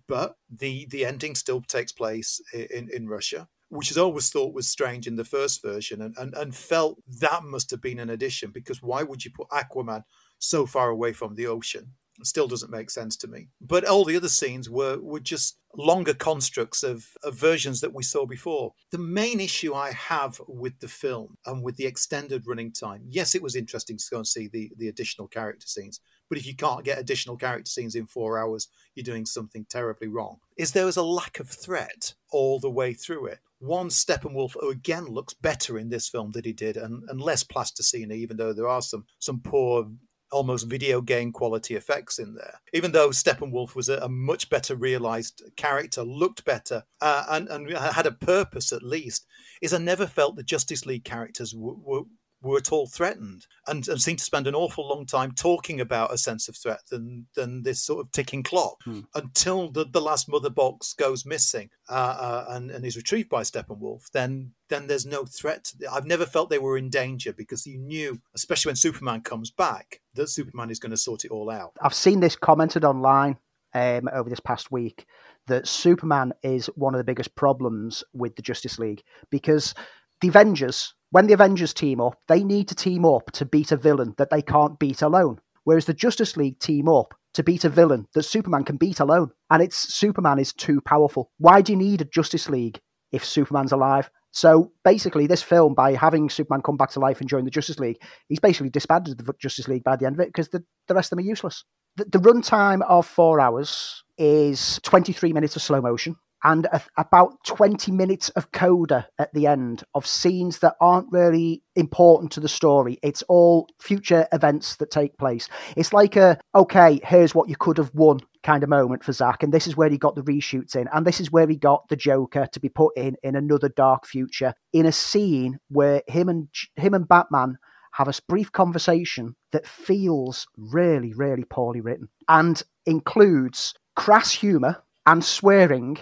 [0.08, 4.68] but the the ending still takes place in in Russia, which is always thought was
[4.68, 8.52] strange in the first version, and, and and felt that must have been an addition
[8.52, 10.04] because why would you put Aquaman
[10.40, 11.94] so far away from the ocean?
[12.20, 13.50] It still doesn't make sense to me.
[13.62, 18.02] But all the other scenes were were just longer constructs of, of versions that we
[18.02, 18.74] saw before.
[18.92, 23.36] The main issue I have with the film and with the extended running time, yes,
[23.36, 26.00] it was interesting to go and see the, the additional character scenes,
[26.30, 30.08] but if you can't get additional character scenes in four hours, you're doing something terribly
[30.08, 30.38] wrong.
[30.58, 33.40] Is there was a lack of threat all the way through it.
[33.60, 37.44] One Steppenwolf, who again looks better in this film than he did, and, and less
[37.44, 39.88] plasticine, even though there are some some poor
[40.32, 42.60] almost video game quality effects in there.
[42.74, 47.72] Even though Steppenwolf was a, a much better realized character, looked better, uh, and, and
[47.72, 49.26] had a purpose at least,
[49.62, 52.08] is I never felt the Justice League characters w- w-
[52.42, 56.14] were at all threatened and, and seemed to spend an awful long time talking about
[56.14, 59.02] a sense of threat than than this sort of ticking clock hmm.
[59.16, 63.42] until the, the last mother box goes missing uh, uh, and, and is retrieved by
[63.42, 67.78] Steppenwolf then then there's no threat I've never felt they were in danger because you
[67.78, 71.74] knew especially when Superman comes back that Superman is going to sort it all out
[71.82, 73.38] I've seen this commented online
[73.74, 75.06] um, over this past week
[75.48, 79.74] that Superman is one of the biggest problems with the Justice League because
[80.22, 83.78] the Avengers when the Avengers team up, they need to team up to beat a
[83.78, 85.40] villain that they can't beat alone.
[85.64, 89.32] Whereas the Justice League team up to beat a villain that Superman can beat alone.
[89.50, 91.32] And it's Superman is too powerful.
[91.38, 92.80] Why do you need a Justice League
[93.12, 94.10] if Superman's alive?
[94.32, 97.80] So basically, this film, by having Superman come back to life and join the Justice
[97.80, 100.94] League, he's basically disbanded the Justice League by the end of it because the, the
[100.94, 101.64] rest of them are useless.
[101.96, 107.44] The, the runtime of four hours is 23 minutes of slow motion and a, about
[107.46, 112.50] 20 minutes of coda at the end of scenes that aren't really important to the
[112.50, 113.00] story.
[113.02, 115.50] It's all future events that take place.
[115.76, 119.44] It's like a, okay, here's what you could have won kind of moment for Zack.
[119.44, 120.88] And this is where he got the reshoots in.
[120.94, 124.06] And this is where he got the Joker to be put in in another dark
[124.06, 127.58] future in a scene where him and him and Batman
[127.94, 135.26] have a brief conversation that feels really, really poorly written and includes crass humor and
[135.26, 135.98] swearing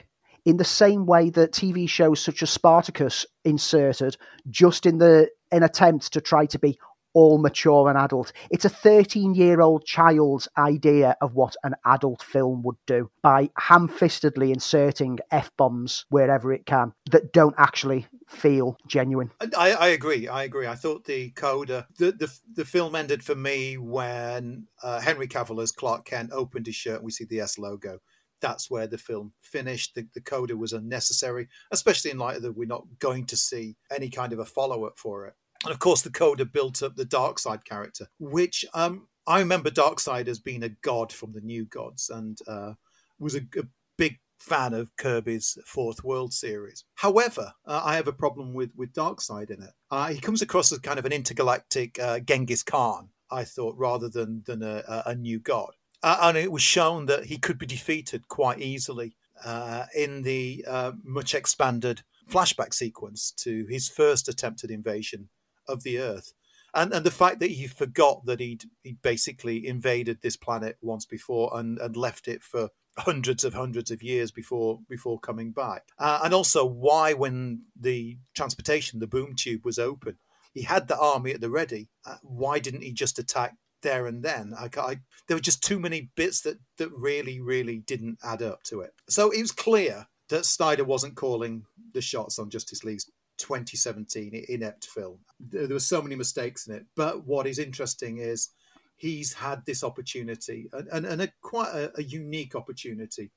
[0.46, 4.16] in the same way that TV shows such as Spartacus inserted,
[4.50, 6.78] just in the an attempt to try to be
[7.16, 8.32] all mature and adult.
[8.52, 13.50] It's a 13 year old child's idea of what an adult film would do by
[13.58, 19.32] ham fistedly inserting F bombs wherever it can that don't actually feel genuine.
[19.58, 20.28] I, I agree.
[20.28, 20.68] I agree.
[20.68, 25.64] I thought the coda, the, the, the film ended for me when uh, Henry Cavill
[25.64, 28.00] as Clark Kent opened his shirt and we see the S logo
[28.42, 29.96] that's where the film finished.
[29.96, 33.76] The, the coda was unnecessary, especially in light of that we're not going to see
[33.92, 35.34] any kind of a follow up for it.
[35.64, 40.28] And of course, the coda built up the Darkseid character, which um, I remember Darkseid
[40.28, 42.74] as being a god from the New Gods and uh,
[43.20, 43.64] was a, a,
[43.98, 46.84] big fan of Kirby's Fourth World series.
[46.96, 49.72] However, uh, I have a problem with with Darkseid in it.
[49.90, 53.10] Uh, he comes across as kind of an intergalactic uh, Genghis Khan.
[53.32, 55.72] I thought rather than than a, a new god.
[56.06, 60.64] Uh, and it was shown that he could be defeated quite easily uh, in the
[60.68, 65.30] uh, much expanded flashback sequence to his first attempted invasion
[65.68, 66.32] of the Earth.
[66.76, 71.08] And, and the fact that he forgot that he'd, he'd basically invaded this planet once
[71.08, 75.86] before and, and left it for hundreds of hundreds of years before before coming back.
[75.98, 80.20] Uh, and also why when the transportation, the boom tube was open,
[80.54, 81.90] he had the army at the ready.
[82.06, 83.56] Uh, why didn't he just attack
[83.86, 84.54] there and then.
[84.58, 88.64] I, I, there were just too many bits that that really, really didn't add up
[88.64, 88.92] to it.
[89.08, 91.64] So it was clear that Snyder wasn't calling
[91.94, 95.20] the shots on Justice League's 2017 inept film.
[95.40, 96.86] There, there were so many mistakes in it.
[96.96, 98.50] But what is interesting is
[98.98, 103.32] he's had this opportunity and, and, and a quite a, a unique opportunity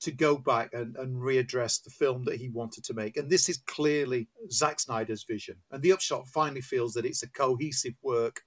[0.00, 3.16] to go back and, and readdress the film that he wanted to make.
[3.16, 5.56] And this is clearly Zack Snyder's vision.
[5.72, 8.42] And the upshot finally feels that it's a cohesive work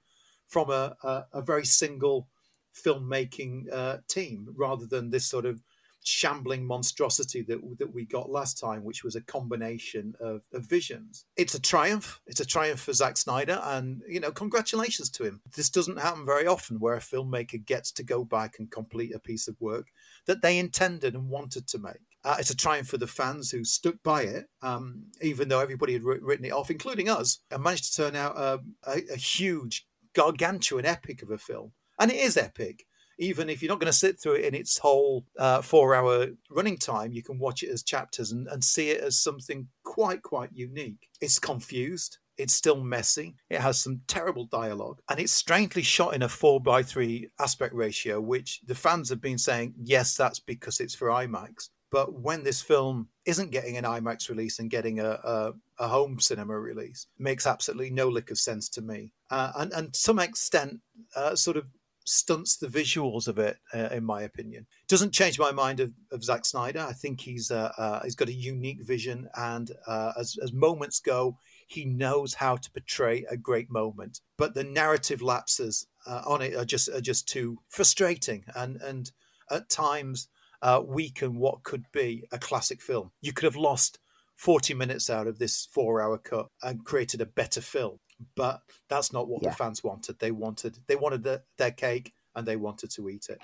[0.52, 2.28] from a, a, a very single
[2.76, 5.62] filmmaking uh, team rather than this sort of
[6.04, 11.26] shambling monstrosity that that we got last time, which was a combination of, of, visions.
[11.38, 12.20] It's a triumph.
[12.26, 15.42] It's a triumph for Zack Snyder, and you know, congratulations to him.
[15.56, 19.20] This doesn't happen very often, where a filmmaker gets to go back and complete a
[19.20, 19.88] piece of work
[20.26, 22.02] that they intended and wanted to make.
[22.24, 25.94] Uh, it's a triumph for the fans who stuck by it, um, even though everybody
[25.94, 29.88] had written it off, including us, and managed to turn out um, a, a huge
[30.14, 31.72] gargantuan epic of a film.
[32.00, 32.86] And it is epic.
[33.20, 36.30] Even if you're not going to sit through it in its whole uh, four hour
[36.50, 40.24] running time, you can watch it as chapters and, and see it as something quite,
[40.24, 41.08] quite unique.
[41.20, 42.18] It's confused.
[42.38, 43.36] It's still messy.
[43.52, 47.76] It has some terrible dialogue, and it's strangely shot in a four by three aspect
[47.76, 51.70] ratio, which the fans have been saying, yes, that's because it's for IMAX.
[51.92, 56.20] But when this film isn't getting an IMAX release and getting a, a, a home
[56.20, 59.12] cinema release, makes absolutely no lick of sense to me.
[59.30, 60.80] Uh, and, and to some extent,
[61.16, 61.66] uh, sort of
[62.06, 64.66] stunts the visuals of it, uh, in my opinion.
[64.88, 66.80] Doesn't change my mind of, of Zack Snyder.
[66.80, 71.00] I think he's uh, uh, he's got a unique vision, and uh, as as moments
[71.00, 71.38] go,
[71.68, 74.22] he knows how to portray a great moment.
[74.38, 79.12] But the narrative lapses on it are just are just too frustrating, and and
[79.52, 80.30] at times
[80.62, 83.12] uh, weaken what could be a classic film.
[83.22, 84.00] You could have lost
[84.36, 88.00] 40 minutes out of this four hour cut and created a better film.
[88.36, 89.50] But that's not what yeah.
[89.50, 90.20] the fans wanted.
[90.20, 93.40] They wanted they wanted the, their cake and they wanted to eat it.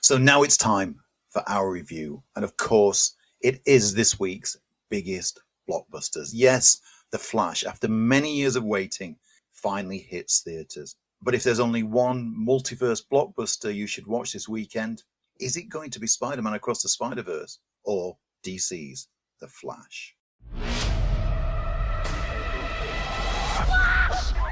[0.00, 1.00] So now it's time
[1.30, 2.22] for our review.
[2.34, 4.56] And of course, it is this week's
[4.90, 6.30] biggest blockbusters.
[6.32, 6.80] Yes,
[7.10, 9.16] The Flash, after many years of waiting,
[9.52, 10.96] finally hits theatres.
[11.22, 15.02] But if there's only one multiverse blockbuster you should watch this weekend,
[15.40, 19.08] is it going to be Spider Man Across the Spider Verse or DC's
[19.40, 20.14] The Flash?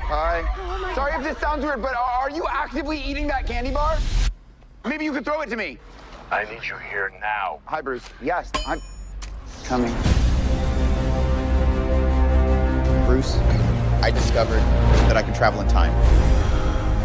[0.06, 0.44] Hi.
[0.58, 3.98] Oh Sorry if this sounds weird, but are you actively eating that candy bar?
[4.84, 5.78] Maybe you could throw it to me.
[6.30, 7.60] I need you here now.
[7.64, 8.04] Hi, Bruce.
[8.22, 8.80] Yes, I'm
[9.64, 9.92] coming.
[13.06, 13.36] Bruce,
[14.02, 14.60] I discovered
[15.08, 15.92] that I can travel in time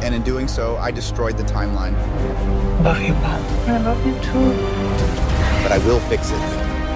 [0.02, 1.94] and in doing so, I destroyed the timeline.
[2.84, 3.42] Love you, Bob.
[3.68, 4.54] I love you too.
[5.64, 6.40] But I will fix it.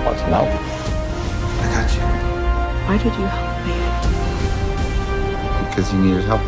[0.05, 0.47] What's love?
[0.47, 2.01] I got you.
[2.87, 3.73] Why did you help me?
[5.69, 6.41] Because you needed help.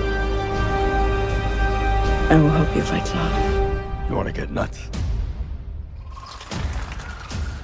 [2.29, 4.09] I will help you fight Zod.
[4.09, 4.89] You want to get nuts?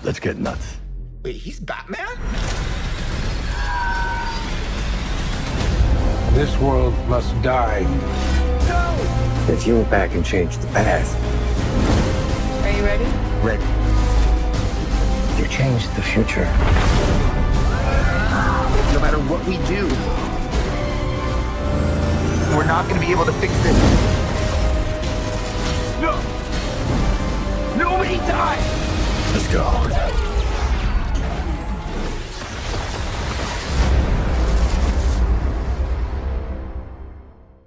[0.04, 0.78] Let's get nuts.
[1.24, 2.08] Wait, he's Batman?
[6.34, 7.86] This world must die.
[9.48, 9.54] No!
[9.54, 11.16] If you went back and changed the past,
[12.64, 13.06] Are you ready?
[13.42, 13.64] ready.
[15.42, 16.46] You changed the future.
[18.94, 19.88] No matter what we do,
[22.56, 23.76] we're not going to be able to fix this.
[26.02, 26.16] No!
[27.78, 28.58] Nobody die!
[29.34, 30.31] Let's go.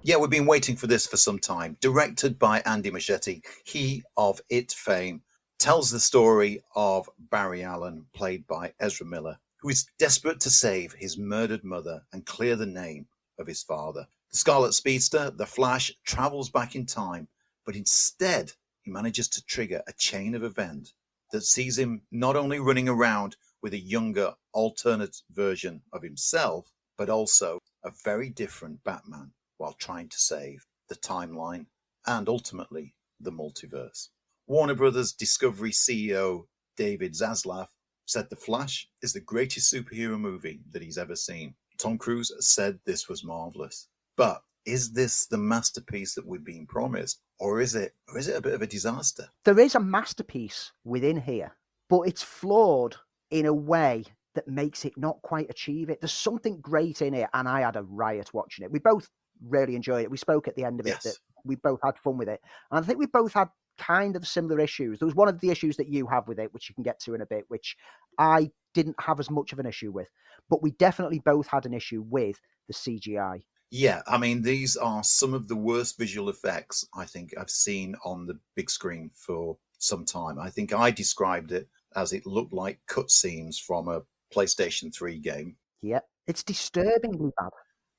[0.06, 1.78] Yeah, we've been waiting for this for some time.
[1.80, 5.22] Directed by Andy Muschietti, he of It fame
[5.58, 10.92] tells the story of Barry Allen, played by Ezra Miller, who is desperate to save
[10.92, 13.06] his murdered mother and clear the name
[13.38, 14.06] of his father.
[14.30, 17.28] The Scarlet Speedster, the Flash, travels back in time,
[17.64, 18.52] but instead
[18.82, 20.92] he manages to trigger a chain of events
[21.32, 27.08] that sees him not only running around with a younger, alternate version of himself, but
[27.08, 29.32] also a very different Batman
[29.64, 31.64] while trying to save the timeline
[32.06, 34.08] and ultimately the multiverse.
[34.46, 36.44] Warner Brothers Discovery CEO
[36.76, 37.68] David Zaslav
[38.04, 41.54] said The Flash is the greatest superhero movie that he's ever seen.
[41.78, 43.88] Tom Cruise said this was marvelous.
[44.18, 47.22] But is this the masterpiece that we've been promised?
[47.40, 49.28] Or is it or is it a bit of a disaster?
[49.46, 51.56] There is a masterpiece within here,
[51.88, 52.96] but it's flawed
[53.30, 54.04] in a way
[54.34, 56.02] that makes it not quite achieve it.
[56.02, 58.70] There's something great in it, and I had a riot watching it.
[58.70, 59.08] We both
[59.42, 60.10] really enjoyed it.
[60.10, 61.04] We spoke at the end of Yes.
[61.04, 62.40] it that we both had fun with it.
[62.70, 63.48] And I think we both had
[63.78, 64.98] kind of similar issues.
[64.98, 67.00] There was one of the issues that you have with it, which you can get
[67.00, 67.76] to in a bit, which
[68.18, 70.08] I didn't have as much of an issue with.
[70.48, 73.44] But we definitely both had an issue with the CGI.
[73.70, 77.96] Yeah, I mean, these are some of the worst visual effects I think I've seen
[78.04, 80.38] on the big screen for some time.
[80.38, 84.02] I think I described it as it looked like cutscenes from a
[84.32, 85.56] PlayStation 3 game.
[85.82, 87.50] Yeah, it's disturbingly bad.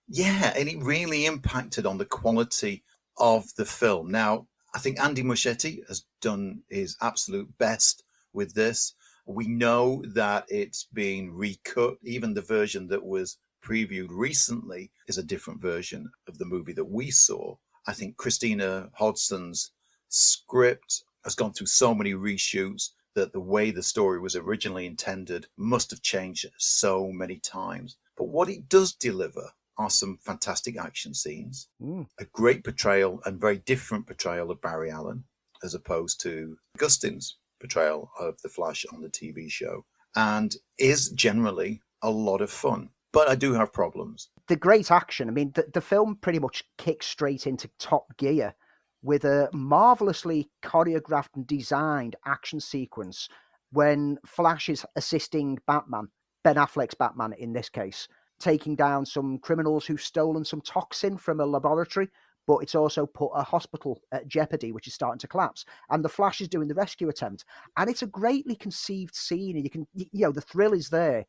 [0.07, 2.83] Yeah, and it really impacted on the quality
[3.17, 4.11] of the film.
[4.11, 8.03] Now, I think Andy Muschietti has done his absolute best
[8.33, 8.93] with this.
[9.25, 11.97] We know that it's been recut.
[12.03, 16.85] Even the version that was previewed recently is a different version of the movie that
[16.85, 17.55] we saw.
[17.87, 19.71] I think Christina Hodson's
[20.09, 25.47] script has gone through so many reshoots that the way the story was originally intended
[25.57, 27.97] must have changed so many times.
[28.15, 32.07] But what it does deliver are some fantastic action scenes, Mm.
[32.19, 35.25] a great portrayal and very different portrayal of Barry Allen
[35.63, 39.85] as opposed to Gustin's portrayal of the Flash on the TV show,
[40.15, 42.89] and is generally a lot of fun.
[43.11, 44.29] But I do have problems.
[44.47, 45.27] the great action.
[45.27, 48.53] I mean, the, the film pretty much kicks straight into top gear
[49.01, 53.27] with a marvelously choreographed and designed action sequence
[53.71, 56.09] when Flash is assisting Batman,
[56.43, 58.07] Ben Affleck's Batman in this case,
[58.39, 62.09] taking down some criminals who've stolen some toxin from a laboratory.
[62.47, 65.65] But it's also put a hospital at jeopardy, which is starting to collapse.
[65.89, 67.43] And the Flash is doing the rescue attempt.
[67.75, 69.55] And it's a greatly conceived scene.
[69.55, 71.25] And you can, you know, the thrill is there,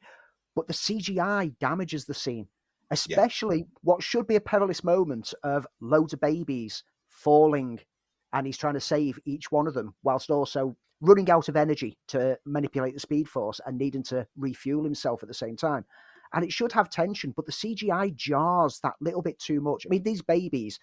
[0.55, 2.49] but the CGI damages the scene
[2.91, 7.81] especially what should be a perilous moment of loads of babies falling
[8.33, 11.99] and he's trying to save each one of them whilst also running out of energy
[12.09, 15.85] to manipulate the speed force and needing to refuel himself at the same time
[16.35, 19.89] and it should have tension but the cgi jars that little bit too much i
[19.89, 20.79] mean these babies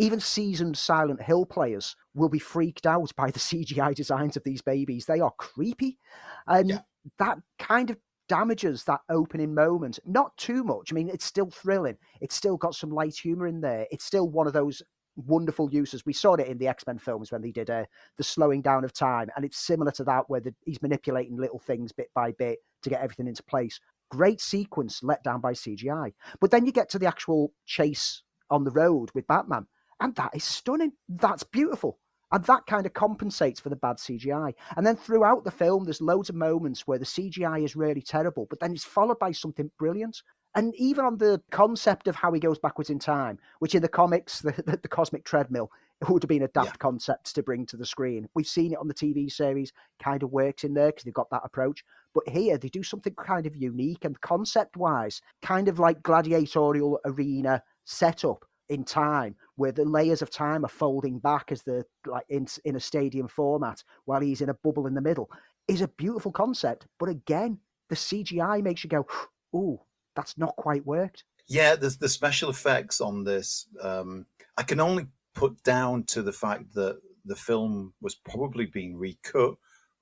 [0.00, 4.62] even seasoned silent hill players will be freaked out by the cgi designs of these
[4.62, 5.98] babies they are creepy
[6.46, 6.80] and
[7.18, 7.96] that kind of
[8.28, 9.98] damages that opening moment.
[10.06, 10.92] Not too much.
[10.92, 11.96] I mean, it's still thrilling.
[12.20, 13.86] It's still got some light humor in there.
[13.90, 14.82] It's still one of those
[15.16, 16.06] wonderful uses.
[16.06, 17.84] We saw it in the X Men films when they did uh,
[18.16, 21.58] the slowing down of time, and it's similar to that where the, he's manipulating little
[21.58, 23.80] things bit by bit to get everything into place.
[24.10, 26.12] Great sequence let down by CGI.
[26.40, 29.66] But then you get to the actual chase on the road with Batman,
[30.00, 30.92] and that is stunning.
[31.08, 31.98] That's beautiful.
[32.30, 34.52] And that kind of compensates for the bad CGI.
[34.76, 38.46] And then throughout the film, there's loads of moments where the CGI is really terrible,
[38.50, 40.22] but then it's followed by something brilliant.
[40.54, 43.88] And even on the concept of how he goes backwards in time, which in the
[43.88, 47.66] comics, the, the, the cosmic treadmill, it would have been a daft concept to bring
[47.66, 48.28] to the screen.
[48.34, 49.72] We've seen it on the TV series,
[50.02, 51.84] kind of works in there because they've got that approach.
[52.14, 57.00] But here they do something kind of unique and concept wise, kind of like gladiatorial
[57.04, 62.26] arena setup in time where the layers of time are folding back as the like
[62.28, 65.30] in, in a stadium format while he's in a bubble in the middle
[65.68, 67.58] is a beautiful concept but again
[67.88, 69.06] the cgi makes you go
[69.56, 69.80] ooh
[70.18, 71.22] that's not quite worked.
[71.46, 74.26] Yeah, the the special effects on this, um,
[74.56, 75.06] I can only
[75.38, 79.54] put down to the fact that the film was probably being recut,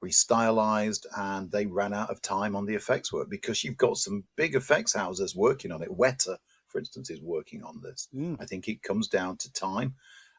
[0.02, 4.24] restylized, and they ran out of time on the effects work because you've got some
[4.36, 5.90] big effects houses working on it.
[5.90, 6.38] Weta,
[6.68, 8.08] for instance, is working on this.
[8.14, 8.38] Mm.
[8.40, 9.94] I think it comes down to time.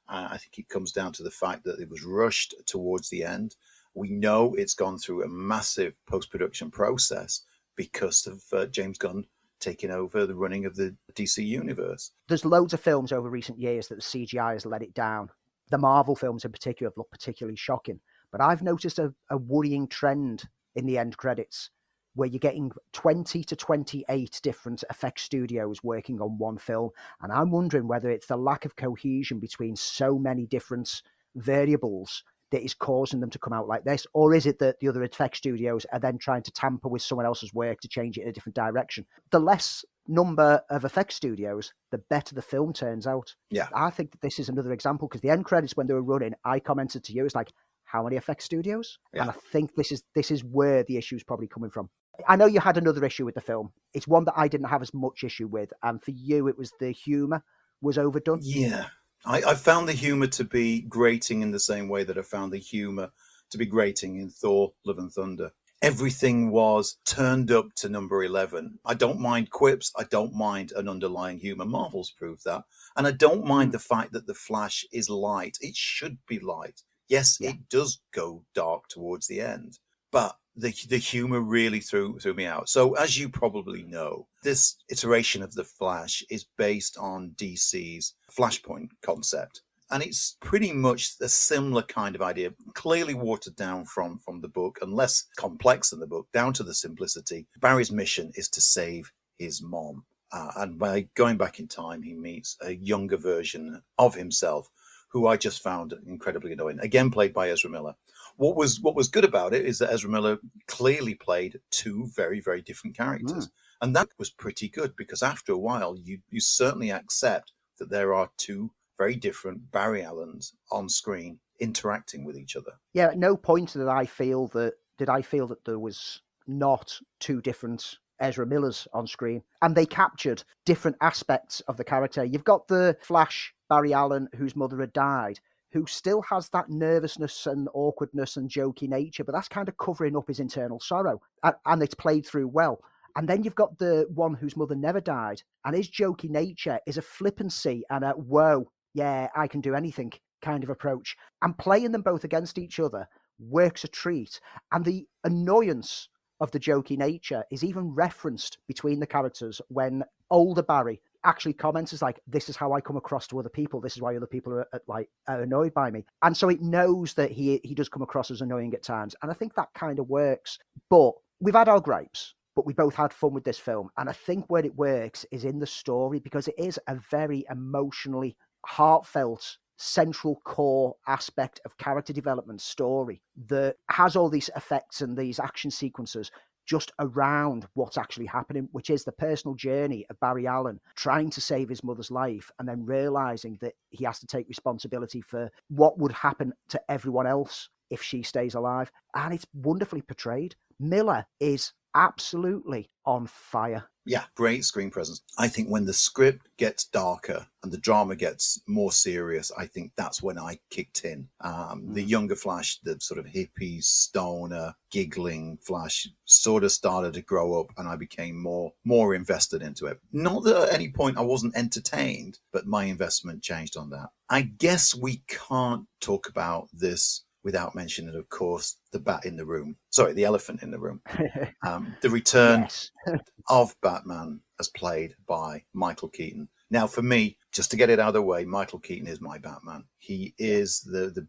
[0.10, 3.24] Uh, I think it comes down to the fact that it was rushed towards the
[3.24, 3.56] end.
[3.94, 7.44] We know it's gone through a massive post production process
[7.76, 9.26] because of uh, James Gunn
[9.60, 12.12] taking over the running of the DC universe.
[12.28, 15.30] There's loads of films over recent years that the CGI has let it down.
[15.70, 18.00] The Marvel films in particular have looked particularly shocking.
[18.32, 20.44] But I've noticed a, a worrying trend
[20.76, 21.70] in the end credits
[22.16, 26.90] where you're getting 20 to 28 different effects studios working on one film.
[27.22, 31.04] And I'm wondering whether it's the lack of cohesion between so many different
[31.36, 34.08] variables that is causing them to come out like this?
[34.14, 37.26] Or is it that the other effects studios are then trying to tamper with someone
[37.26, 39.06] else's work to change it in a different direction?
[39.32, 43.36] The less number of effects studios, the better the film turns out.
[43.50, 43.68] Yeah.
[43.74, 46.34] I think that this is another example because the end credits when they were running,
[46.46, 47.52] I commented to you, it's like,
[47.88, 49.00] how many effects studios?
[49.14, 49.22] Yeah.
[49.22, 51.90] And I think this is this is where the issue is probably coming from.
[52.28, 53.72] I know you had another issue with the film.
[53.94, 56.74] It's one that I didn't have as much issue with, and for you, it was
[56.80, 57.44] the humor
[57.82, 58.40] was overdone.
[58.42, 58.88] Yeah.
[59.28, 62.54] I, I found the humor to be grating in the same way that I found
[62.54, 63.12] the humor
[63.52, 65.52] to be grating in Thor Love and Thunder.
[65.82, 68.80] Everything was turned up to number 11.
[68.86, 69.92] I don't mind quips.
[69.98, 71.66] I don't mind an underlying humor.
[71.66, 72.64] Marvel's proved that.
[72.96, 73.74] And I don't mind hmm.
[73.74, 75.58] the fact that the Flash is light.
[75.60, 76.84] It should be light.
[77.10, 79.80] Yes, it does go dark towards the end,
[80.12, 82.68] but the the humor really threw threw me out.
[82.70, 88.90] So as you probably know, this iteration of the Flash is based on DC's Flashpoint
[89.02, 89.62] concept.
[89.90, 94.50] And it's pretty much a similar kind of idea, clearly watered down from from the
[94.50, 97.48] book and less complex than the book, down to the simplicity.
[97.62, 100.04] Barry's mission is to save his mom.
[100.34, 104.70] Uh, and by going back in time, he meets a younger version of himself
[105.10, 106.80] who I just found incredibly annoying.
[106.82, 107.96] Again, played by Ezra Miller.
[108.38, 110.38] What was what was good about it is that Ezra Miller
[110.68, 113.86] clearly played two very very different characters, hmm.
[113.86, 118.14] and that was pretty good because after a while you you certainly accept that there
[118.14, 122.74] are two very different Barry Allens on screen interacting with each other.
[122.94, 127.00] Yeah, at no point did I feel that did I feel that there was not
[127.20, 132.24] two different Ezra Millers on screen, and they captured different aspects of the character.
[132.24, 135.40] You've got the Flash Barry Allen, whose mother had died,
[135.72, 140.16] who still has that nervousness and awkwardness and jokey nature, but that's kind of covering
[140.16, 142.80] up his internal sorrow, and, it's played through well.
[143.16, 146.98] And then you've got the one whose mother never died, and his jokey nature is
[146.98, 151.16] a flippancy and a whoa, yeah, I can do anything kind of approach.
[151.42, 153.08] And playing them both against each other
[153.40, 154.40] works a treat.
[154.72, 160.64] And the annoyance of the jokey nature is even referenced between the characters when older
[160.64, 163.82] Barry actually comments is like, "This is how I come across to other people.
[163.82, 166.62] This is why other people are, uh, are like annoyed by me." And so it
[166.62, 169.74] knows that he he does come across as annoying at times, and I think that
[169.74, 170.58] kind of works.
[170.90, 174.14] But we've had our gripes, but we both had fun with this film, and I
[174.14, 178.36] think where it works is in the story because it is a very emotionally
[178.66, 185.40] heartfelt central core aspect of character development story that has all these effects and these
[185.40, 186.32] action sequences
[186.68, 191.42] just around what's actually happening, which is the personal journey of Barry Allen trying to
[191.42, 195.98] save his mother's life and then realizing that he has to take responsibility for what
[195.98, 198.92] would happen to everyone else if she stays alive.
[199.16, 200.56] And it's wonderfully portrayed.
[200.80, 203.86] Miller is absolutely on fire.
[204.06, 205.22] Yeah, great screen presence.
[205.38, 209.92] I think when the script gets darker and the drama gets more serious, I think
[209.98, 211.28] that's when I kicked in.
[211.42, 217.22] Um, The younger Flash, the sort of hippie, stoner, giggling Flash, sort of started to
[217.22, 220.00] grow up, and I became more more invested into it.
[220.14, 224.10] Not that at any point I wasn't entertained, but my investment changed on that.
[224.30, 229.46] I guess we can't talk about this without mentioning, of course, the bat in the
[229.46, 229.78] room.
[229.90, 231.02] Sorry, the elephant in the room.
[231.66, 232.68] Um, the return
[233.50, 236.48] of Batman as played by Michael Keaton.
[236.70, 239.38] Now, for me, just to get it out of the way, Michael Keaton is my
[239.38, 239.86] Batman.
[239.98, 241.28] He is the the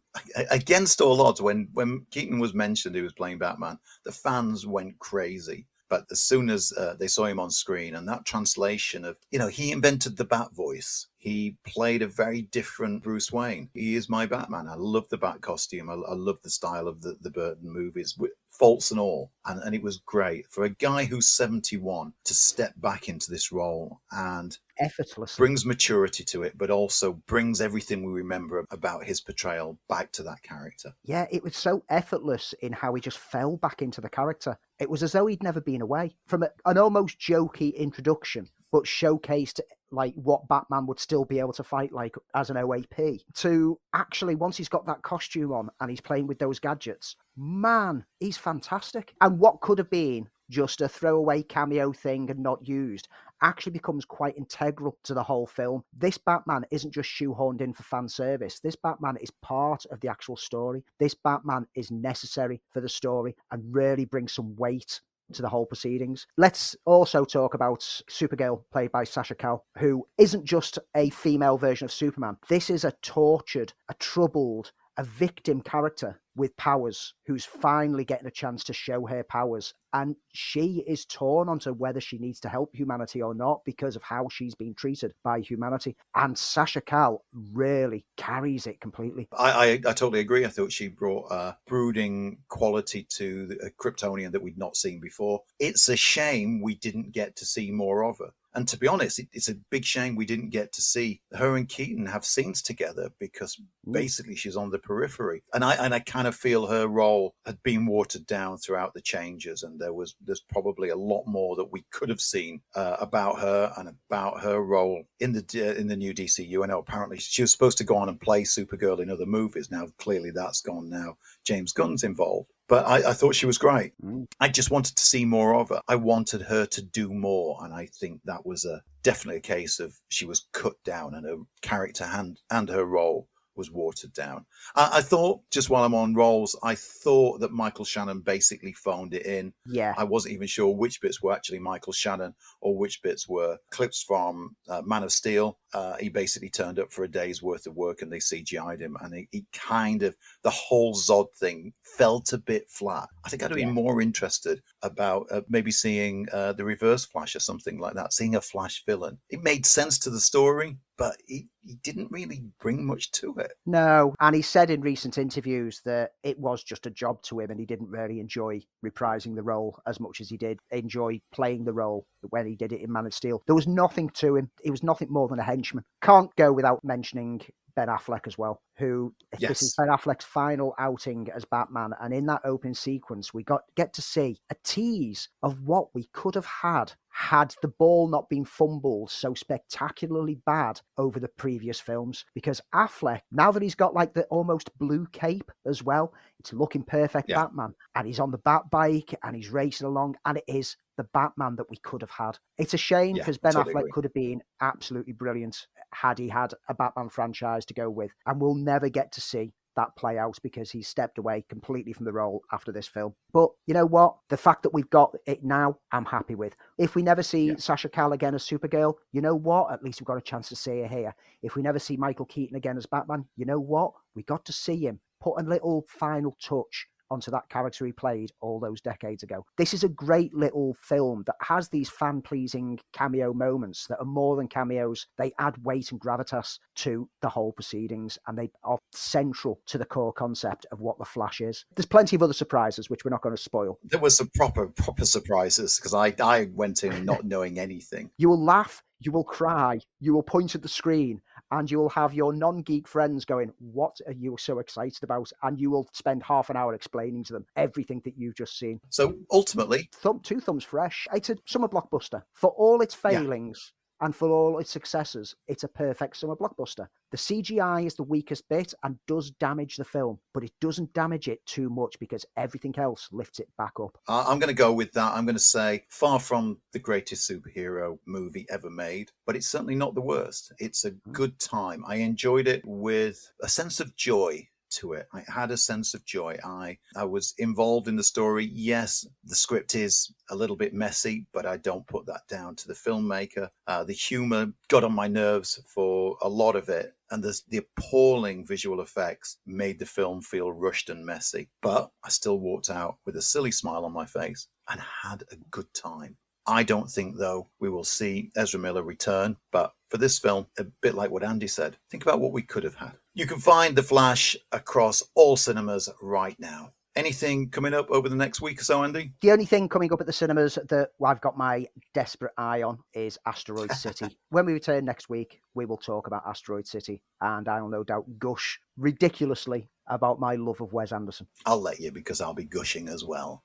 [0.50, 1.40] against all odds.
[1.40, 3.78] When when Keaton was mentioned, he was playing Batman.
[4.04, 5.66] The fans went crazy.
[5.89, 9.39] But as soon as uh, they saw him on screen, and that translation of, you
[9.39, 11.06] know, he invented the Bat voice.
[11.16, 13.69] he played a very different Bruce Wayne.
[13.74, 14.69] He is my Batman.
[14.69, 15.90] I love the Bat costume.
[15.90, 18.15] I, I love the style of the, the Burton movies,
[18.59, 19.32] faults and all.
[19.47, 23.52] And, and it was great for a guy who's 71 to step back into this
[23.52, 29.20] role and effortless brings maturity to it, but also brings everything we remember about his
[29.20, 30.93] portrayal back to that character.
[31.05, 34.59] Yeah, it was so effortless in how he just fell back into the character.
[34.78, 38.84] It was as though he'd never been away from a, an almost jokey introduction, but
[38.84, 43.78] showcased like what Batman would still be able to fight like as an OAP to
[43.94, 48.36] actually once he's got that costume on and he's playing with those gadgets, man, he's
[48.36, 49.14] fantastic.
[49.20, 53.08] And what could have been just a throwaway cameo thing and not used
[53.42, 55.84] actually becomes quite integral to the whole film.
[55.96, 58.58] This Batman isn't just shoehorned in for fan service.
[58.60, 60.82] This Batman is part of the actual story.
[60.98, 65.00] This Batman is necessary for the story and really brings some weight
[65.32, 66.26] to the whole proceedings.
[66.36, 71.84] Let's also talk about Supergirl, played by Sasha Calle, who isn't just a female version
[71.84, 72.36] of Superman.
[72.48, 78.31] This is a tortured, a troubled, a victim character with powers who's finally getting a
[78.31, 79.74] chance to show her powers.
[79.93, 84.02] And she is torn onto whether she needs to help humanity or not because of
[84.02, 85.97] how she's been treated by humanity.
[86.15, 89.28] And Sasha Calle really carries it completely.
[89.36, 90.44] I, I, I totally agree.
[90.44, 95.43] I thought she brought a brooding quality to the, Kryptonian that we'd not seen before.
[95.59, 98.32] It's a shame we didn't get to see more of her.
[98.55, 101.56] And to be honest, it, it's a big shame we didn't get to see her
[101.56, 105.43] and Keaton have scenes together because basically she's on the periphery.
[105.52, 109.00] And I and I kind of feel her role had been watered down throughout the
[109.00, 112.96] changes, and there was there's probably a lot more that we could have seen uh,
[113.00, 116.62] about her and about her role in the in the new DCU.
[116.62, 119.70] I know apparently she was supposed to go on and play Supergirl in other movies.
[119.70, 120.88] Now clearly that's gone.
[120.88, 123.94] Now James Gunn's involved but I, I, thought she was great.
[124.05, 124.26] Mm.
[124.40, 125.80] I just wanted to see more of her.
[125.88, 129.80] I wanted her to do more, and I think that was a definitely a case
[129.80, 133.26] of she was cut down, and her character and and her role
[133.59, 134.47] was watered down.
[134.74, 139.12] I, I, thought, just while I'm on rolls, I thought that Michael Shannon basically phoned
[139.12, 139.52] it in.
[139.66, 139.94] Yeah.
[139.98, 144.02] I wasn't even sure which bits were actually Michael Shannon or which bits were clips
[144.02, 145.59] from uh, Man of Steel.
[145.74, 148.96] Uh, he basically turned up for a day's worth of work and they CGI'd him.
[149.00, 153.08] And he, he kind of, the whole Zod thing felt a bit flat.
[153.24, 153.66] I think I'd have yeah.
[153.66, 158.12] been more interested about uh, maybe seeing uh, the reverse Flash or something like that,
[158.12, 159.18] seeing a Flash villain.
[159.30, 163.52] It made sense to the story, but he, he didn't really bring much to it.
[163.66, 164.14] No.
[164.20, 167.60] And he said in recent interviews that it was just a job to him and
[167.60, 171.72] he didn't really enjoy reprising the role as much as he did enjoy playing the
[171.72, 173.42] role when he did it in Man of Steel.
[173.46, 174.50] There was nothing to him.
[174.62, 175.85] He was nothing more than a henchman.
[176.02, 177.40] Can't go without mentioning
[177.74, 179.48] Ben Affleck as well, who yes.
[179.48, 181.92] this is Ben Affleck's final outing as Batman.
[182.00, 186.09] And in that opening sequence, we got get to see a tease of what we
[186.12, 191.80] could have had had the ball not been fumbled so spectacularly bad over the previous
[191.80, 192.24] films.
[192.34, 196.84] Because Affleck, now that he's got like the almost blue cape as well, it's looking
[196.84, 197.42] perfect yeah.
[197.42, 197.74] Batman.
[197.96, 201.56] And he's on the bat bike and he's racing along, and it is the Batman
[201.56, 202.38] that we could have had.
[202.59, 203.92] It's a shame because yeah, Ben totally Affleck agree.
[203.92, 208.12] could have been absolutely brilliant had he had a Batman franchise to go with.
[208.26, 212.04] And we'll never get to see that play out because he stepped away completely from
[212.04, 213.14] the role after this film.
[213.32, 214.16] But you know what?
[214.28, 216.54] The fact that we've got it now, I'm happy with.
[216.78, 217.56] If we never see yeah.
[217.58, 219.72] Sasha Calle again as Supergirl, you know what?
[219.72, 221.14] At least we've got a chance to see her here.
[221.42, 223.92] If we never see Michael Keaton again as Batman, you know what?
[224.16, 228.32] We got to see him put a little final touch onto that character he played
[228.40, 229.44] all those decades ago.
[229.56, 234.05] This is a great little film that has these fan pleasing cameo moments that are
[234.05, 235.06] more than cameos.
[235.16, 239.85] They add weight and gravitas to the whole proceedings and they are central to the
[239.85, 241.64] core concept of what the Flash is.
[241.76, 243.78] There's plenty of other surprises, which we're not going to spoil.
[243.85, 248.10] There were some proper, proper surprises because I, I went in not knowing anything.
[248.18, 251.88] You will laugh, you will cry, you will point at the screen, and you will
[251.90, 256.22] have your non-geek friends going, "What are you so excited about?" And you will spend
[256.22, 258.80] half an hour explaining to them everything that you've just seen.
[258.90, 261.06] So ultimately, thumb, two thumbs fresh.
[261.12, 263.72] It's a summer blockbuster for all its failings.
[264.00, 266.86] And for all its successes, it's a perfect summer blockbuster.
[267.10, 271.28] The CGI is the weakest bit and does damage the film, but it doesn't damage
[271.28, 273.98] it too much because everything else lifts it back up.
[274.06, 275.12] I'm going to go with that.
[275.14, 279.74] I'm going to say far from the greatest superhero movie ever made, but it's certainly
[279.74, 280.52] not the worst.
[280.58, 281.12] It's a hmm.
[281.12, 281.84] good time.
[281.86, 285.06] I enjoyed it with a sense of joy to it.
[285.12, 286.38] I had a sense of joy.
[286.44, 288.50] I I was involved in the story.
[288.52, 292.68] Yes, the script is a little bit messy, but I don't put that down to
[292.68, 293.48] the filmmaker.
[293.66, 297.58] Uh, the humor got on my nerves for a lot of it, and the, the
[297.58, 301.48] appalling visual effects made the film feel rushed and messy.
[301.62, 305.36] But I still walked out with a silly smile on my face and had a
[305.50, 306.16] good time.
[306.46, 309.36] I don't think, though, we will see Ezra Miller return.
[309.52, 312.64] But for this film, a bit like what Andy said, think about what we could
[312.64, 312.96] have had.
[313.18, 316.70] You can find The Flash across all cinemas right now.
[316.94, 319.10] Anything coming up over the next week or so, Andy?
[319.22, 322.78] The only thing coming up at the cinemas that I've got my desperate eye on
[322.94, 324.16] is Asteroid City.
[324.30, 328.04] when we return next week, we will talk about Asteroid City, and I'll no doubt
[328.20, 331.26] gush ridiculously about my love of Wes Anderson.
[331.46, 333.42] I'll let you because I'll be gushing as well.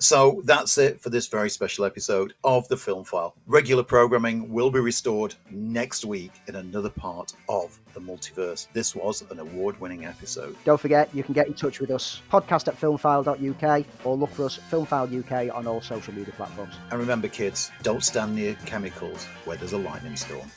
[0.00, 3.34] So that's it for this very special episode of the Film File.
[3.46, 8.68] Regular programming will be restored next week in another part of the multiverse.
[8.72, 10.54] This was an award winning episode.
[10.64, 14.44] Don't forget, you can get in touch with us, podcast at filmfile.uk, or look for
[14.44, 16.76] us, Filmfile UK, on all social media platforms.
[16.92, 20.48] And remember, kids, don't stand near chemicals where there's a lightning storm.